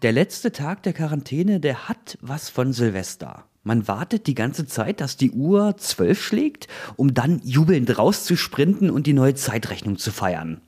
Der 0.00 0.12
letzte 0.12 0.52
Tag 0.52 0.82
der 0.84 0.94
Quarantäne, 0.94 1.60
der 1.60 1.86
hat 1.86 2.16
was 2.22 2.48
von 2.48 2.72
Silvester. 2.72 3.44
Man 3.62 3.86
wartet 3.88 4.26
die 4.26 4.34
ganze 4.34 4.64
Zeit, 4.64 5.02
dass 5.02 5.18
die 5.18 5.32
Uhr 5.32 5.76
zwölf 5.76 6.24
schlägt, 6.24 6.66
um 6.96 7.12
dann 7.12 7.42
jubelnd 7.44 7.98
rauszusprinten 7.98 8.88
und 8.88 9.06
die 9.06 9.12
neue 9.12 9.34
Zeitrechnung 9.34 9.98
zu 9.98 10.10
feiern. 10.10 10.62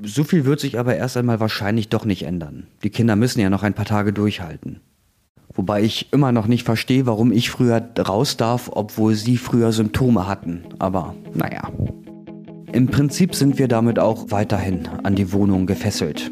So 0.00 0.22
viel 0.22 0.44
wird 0.44 0.60
sich 0.60 0.78
aber 0.78 0.94
erst 0.94 1.16
einmal 1.16 1.40
wahrscheinlich 1.40 1.88
doch 1.88 2.04
nicht 2.04 2.22
ändern. 2.22 2.68
Die 2.84 2.90
Kinder 2.90 3.16
müssen 3.16 3.40
ja 3.40 3.50
noch 3.50 3.64
ein 3.64 3.74
paar 3.74 3.84
Tage 3.84 4.12
durchhalten. 4.12 4.80
Wobei 5.54 5.82
ich 5.82 6.12
immer 6.12 6.32
noch 6.32 6.46
nicht 6.46 6.64
verstehe, 6.64 7.06
warum 7.06 7.32
ich 7.32 7.50
früher 7.50 7.82
raus 7.98 8.36
darf, 8.36 8.70
obwohl 8.72 9.14
sie 9.14 9.36
früher 9.36 9.72
Symptome 9.72 10.28
hatten. 10.28 10.64
Aber 10.78 11.14
naja. 11.34 11.68
Im 12.72 12.86
Prinzip 12.86 13.34
sind 13.34 13.58
wir 13.58 13.66
damit 13.66 13.98
auch 13.98 14.30
weiterhin 14.30 14.88
an 15.02 15.16
die 15.16 15.32
Wohnung 15.32 15.66
gefesselt. 15.66 16.30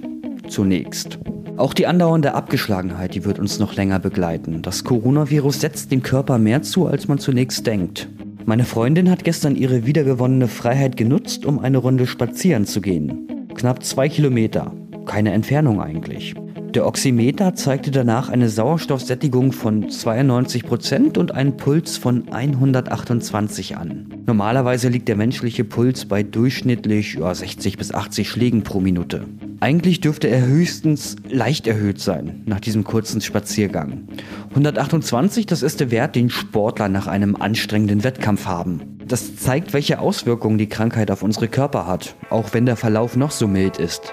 Zunächst. 0.48 1.18
Auch 1.56 1.74
die 1.74 1.88
andauernde 1.88 2.34
Abgeschlagenheit, 2.34 3.16
die 3.16 3.24
wird 3.24 3.40
uns 3.40 3.58
noch 3.58 3.74
länger 3.74 3.98
begleiten. 3.98 4.62
Das 4.62 4.84
Coronavirus 4.84 5.60
setzt 5.60 5.90
dem 5.90 6.04
Körper 6.04 6.38
mehr 6.38 6.62
zu, 6.62 6.86
als 6.86 7.08
man 7.08 7.18
zunächst 7.18 7.66
denkt. 7.66 8.08
Meine 8.44 8.64
Freundin 8.64 9.10
hat 9.10 9.24
gestern 9.24 9.56
ihre 9.56 9.84
wiedergewonnene 9.84 10.46
Freiheit 10.46 10.96
genutzt, 10.96 11.44
um 11.44 11.58
eine 11.58 11.78
Runde 11.78 12.06
spazieren 12.06 12.64
zu 12.64 12.80
gehen. 12.80 13.48
Knapp 13.54 13.82
zwei 13.82 14.08
Kilometer. 14.08 14.72
Keine 15.04 15.32
Entfernung 15.32 15.82
eigentlich. 15.82 16.34
Der 16.74 16.86
Oximeter 16.86 17.54
zeigte 17.54 17.90
danach 17.90 18.28
eine 18.28 18.50
Sauerstoffsättigung 18.50 19.52
von 19.52 19.88
92 19.88 20.64
Prozent 20.64 21.16
und 21.16 21.32
einen 21.34 21.56
Puls 21.56 21.96
von 21.96 22.28
128 22.30 23.78
an. 23.78 24.22
Normalerweise 24.26 24.88
liegt 24.88 25.08
der 25.08 25.16
menschliche 25.16 25.64
Puls 25.64 26.04
bei 26.04 26.22
durchschnittlich 26.22 27.14
ja, 27.14 27.34
60 27.34 27.78
bis 27.78 27.94
80 27.94 28.28
Schlägen 28.28 28.64
pro 28.64 28.80
Minute. 28.80 29.24
Eigentlich 29.60 30.00
dürfte 30.00 30.28
er 30.28 30.44
höchstens 30.44 31.16
leicht 31.28 31.66
erhöht 31.66 32.00
sein 32.00 32.42
nach 32.44 32.60
diesem 32.60 32.84
kurzen 32.84 33.22
Spaziergang. 33.22 34.06
128, 34.50 35.46
das 35.46 35.62
ist 35.62 35.80
der 35.80 35.90
Wert, 35.90 36.16
den 36.16 36.28
Sportler 36.28 36.90
nach 36.90 37.06
einem 37.06 37.34
anstrengenden 37.34 38.04
Wettkampf 38.04 38.44
haben. 38.44 38.98
Das 39.06 39.36
zeigt, 39.36 39.72
welche 39.72 40.00
Auswirkungen 40.00 40.58
die 40.58 40.68
Krankheit 40.68 41.10
auf 41.10 41.22
unsere 41.22 41.48
Körper 41.48 41.86
hat, 41.86 42.14
auch 42.28 42.52
wenn 42.52 42.66
der 42.66 42.76
Verlauf 42.76 43.16
noch 43.16 43.30
so 43.30 43.48
mild 43.48 43.78
ist. 43.78 44.12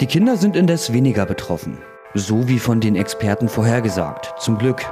Die 0.00 0.06
Kinder 0.06 0.38
sind 0.38 0.56
indes 0.56 0.94
weniger 0.94 1.26
betroffen. 1.26 1.76
So 2.14 2.48
wie 2.48 2.58
von 2.58 2.80
den 2.80 2.96
Experten 2.96 3.50
vorhergesagt, 3.50 4.32
zum 4.38 4.56
Glück. 4.56 4.90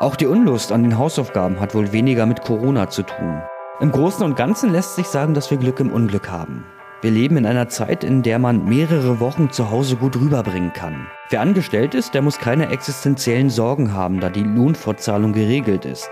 Auch 0.00 0.16
die 0.16 0.24
Unlust 0.24 0.72
an 0.72 0.82
den 0.82 0.96
Hausaufgaben 0.96 1.60
hat 1.60 1.74
wohl 1.74 1.92
weniger 1.92 2.24
mit 2.24 2.40
Corona 2.40 2.88
zu 2.88 3.02
tun. 3.02 3.42
Im 3.80 3.92
Großen 3.92 4.24
und 4.24 4.34
Ganzen 4.34 4.72
lässt 4.72 4.96
sich 4.96 5.08
sagen, 5.08 5.34
dass 5.34 5.50
wir 5.50 5.58
Glück 5.58 5.78
im 5.78 5.92
Unglück 5.92 6.30
haben. 6.30 6.64
Wir 7.02 7.10
leben 7.10 7.36
in 7.36 7.44
einer 7.44 7.68
Zeit, 7.68 8.02
in 8.02 8.22
der 8.22 8.38
man 8.38 8.64
mehrere 8.64 9.20
Wochen 9.20 9.50
zu 9.50 9.70
Hause 9.70 9.96
gut 9.96 10.16
rüberbringen 10.16 10.72
kann. 10.72 11.06
Wer 11.28 11.42
angestellt 11.42 11.94
ist, 11.94 12.14
der 12.14 12.22
muss 12.22 12.38
keine 12.38 12.70
existenziellen 12.70 13.50
Sorgen 13.50 13.92
haben, 13.92 14.20
da 14.20 14.30
die 14.30 14.42
Lohnfortzahlung 14.42 15.34
geregelt 15.34 15.84
ist. 15.84 16.08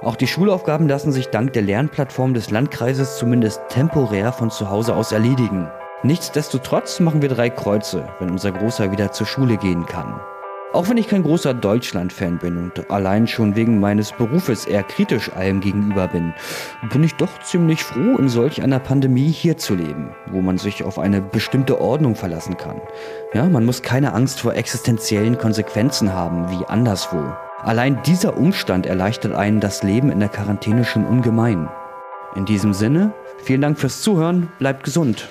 Auch 0.00 0.16
die 0.16 0.26
Schulaufgaben 0.26 0.88
lassen 0.88 1.12
sich 1.12 1.26
dank 1.26 1.52
der 1.52 1.60
Lernplattform 1.60 2.32
des 2.32 2.50
Landkreises 2.50 3.18
zumindest 3.18 3.60
temporär 3.68 4.32
von 4.32 4.50
zu 4.50 4.70
Hause 4.70 4.96
aus 4.96 5.12
erledigen. 5.12 5.68
Nichtsdestotrotz 6.04 7.00
machen 7.00 7.22
wir 7.22 7.30
drei 7.30 7.48
Kreuze, 7.48 8.06
wenn 8.18 8.30
unser 8.30 8.52
Großer 8.52 8.92
wieder 8.92 9.12
zur 9.12 9.26
Schule 9.26 9.56
gehen 9.56 9.86
kann. 9.86 10.20
Auch 10.74 10.90
wenn 10.90 10.98
ich 10.98 11.08
kein 11.08 11.22
großer 11.22 11.54
Deutschland-Fan 11.54 12.40
bin 12.40 12.58
und 12.58 12.90
allein 12.90 13.26
schon 13.26 13.56
wegen 13.56 13.80
meines 13.80 14.12
Berufes 14.12 14.66
eher 14.66 14.82
kritisch 14.82 15.32
allem 15.32 15.62
gegenüber 15.62 16.08
bin, 16.08 16.34
bin 16.92 17.04
ich 17.04 17.14
doch 17.14 17.30
ziemlich 17.42 17.82
froh, 17.82 18.18
in 18.18 18.28
solch 18.28 18.62
einer 18.62 18.80
Pandemie 18.80 19.30
hier 19.30 19.56
zu 19.56 19.76
leben, 19.76 20.14
wo 20.26 20.42
man 20.42 20.58
sich 20.58 20.84
auf 20.84 20.98
eine 20.98 21.22
bestimmte 21.22 21.80
Ordnung 21.80 22.16
verlassen 22.16 22.58
kann. 22.58 22.82
Ja, 23.32 23.44
man 23.44 23.64
muss 23.64 23.80
keine 23.80 24.12
Angst 24.12 24.40
vor 24.40 24.52
existenziellen 24.52 25.38
Konsequenzen 25.38 26.12
haben, 26.12 26.50
wie 26.50 26.66
anderswo. 26.66 27.32
Allein 27.62 28.02
dieser 28.02 28.36
Umstand 28.36 28.84
erleichtert 28.84 29.32
einen 29.32 29.60
das 29.60 29.82
Leben 29.82 30.10
in 30.10 30.20
der 30.20 30.28
Quarantäne 30.28 30.84
schon 30.84 31.06
ungemein. 31.06 31.70
In 32.34 32.44
diesem 32.44 32.74
Sinne, 32.74 33.14
vielen 33.42 33.62
Dank 33.62 33.78
fürs 33.78 34.02
Zuhören, 34.02 34.52
bleibt 34.58 34.84
gesund. 34.84 35.30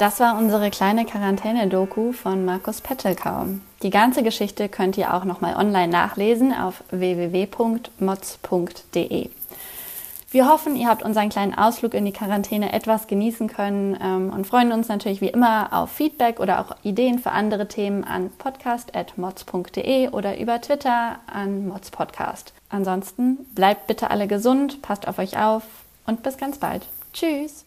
Das 0.00 0.18
war 0.18 0.38
unsere 0.38 0.70
kleine 0.70 1.04
Quarantäne-Doku 1.04 2.12
von 2.12 2.46
Markus 2.46 2.80
Pettelkau. 2.80 3.48
Die 3.82 3.90
ganze 3.90 4.22
Geschichte 4.22 4.70
könnt 4.70 4.96
ihr 4.96 5.12
auch 5.12 5.24
nochmal 5.24 5.56
online 5.56 5.88
nachlesen 5.88 6.54
auf 6.54 6.82
www.mods.de. 6.90 7.90
Wir 10.30 10.48
hoffen, 10.48 10.74
ihr 10.76 10.88
habt 10.88 11.02
unseren 11.02 11.28
kleinen 11.28 11.52
Ausflug 11.52 11.92
in 11.92 12.06
die 12.06 12.14
Quarantäne 12.14 12.72
etwas 12.72 13.08
genießen 13.08 13.48
können 13.48 13.94
ähm, 14.02 14.32
und 14.34 14.46
freuen 14.46 14.72
uns 14.72 14.88
natürlich 14.88 15.20
wie 15.20 15.28
immer 15.28 15.68
auf 15.70 15.90
Feedback 15.90 16.40
oder 16.40 16.60
auch 16.62 16.76
Ideen 16.82 17.18
für 17.18 17.32
andere 17.32 17.68
Themen 17.68 18.02
an 18.02 18.30
podcast.mods.de 18.38 20.08
oder 20.08 20.40
über 20.40 20.62
Twitter 20.62 21.18
an 21.30 21.68
modspodcast. 21.68 22.54
Ansonsten 22.70 23.36
bleibt 23.54 23.86
bitte 23.86 24.10
alle 24.10 24.28
gesund, 24.28 24.80
passt 24.80 25.06
auf 25.06 25.18
euch 25.18 25.36
auf 25.38 25.64
und 26.06 26.22
bis 26.22 26.38
ganz 26.38 26.56
bald. 26.56 26.86
Tschüss! 27.12 27.66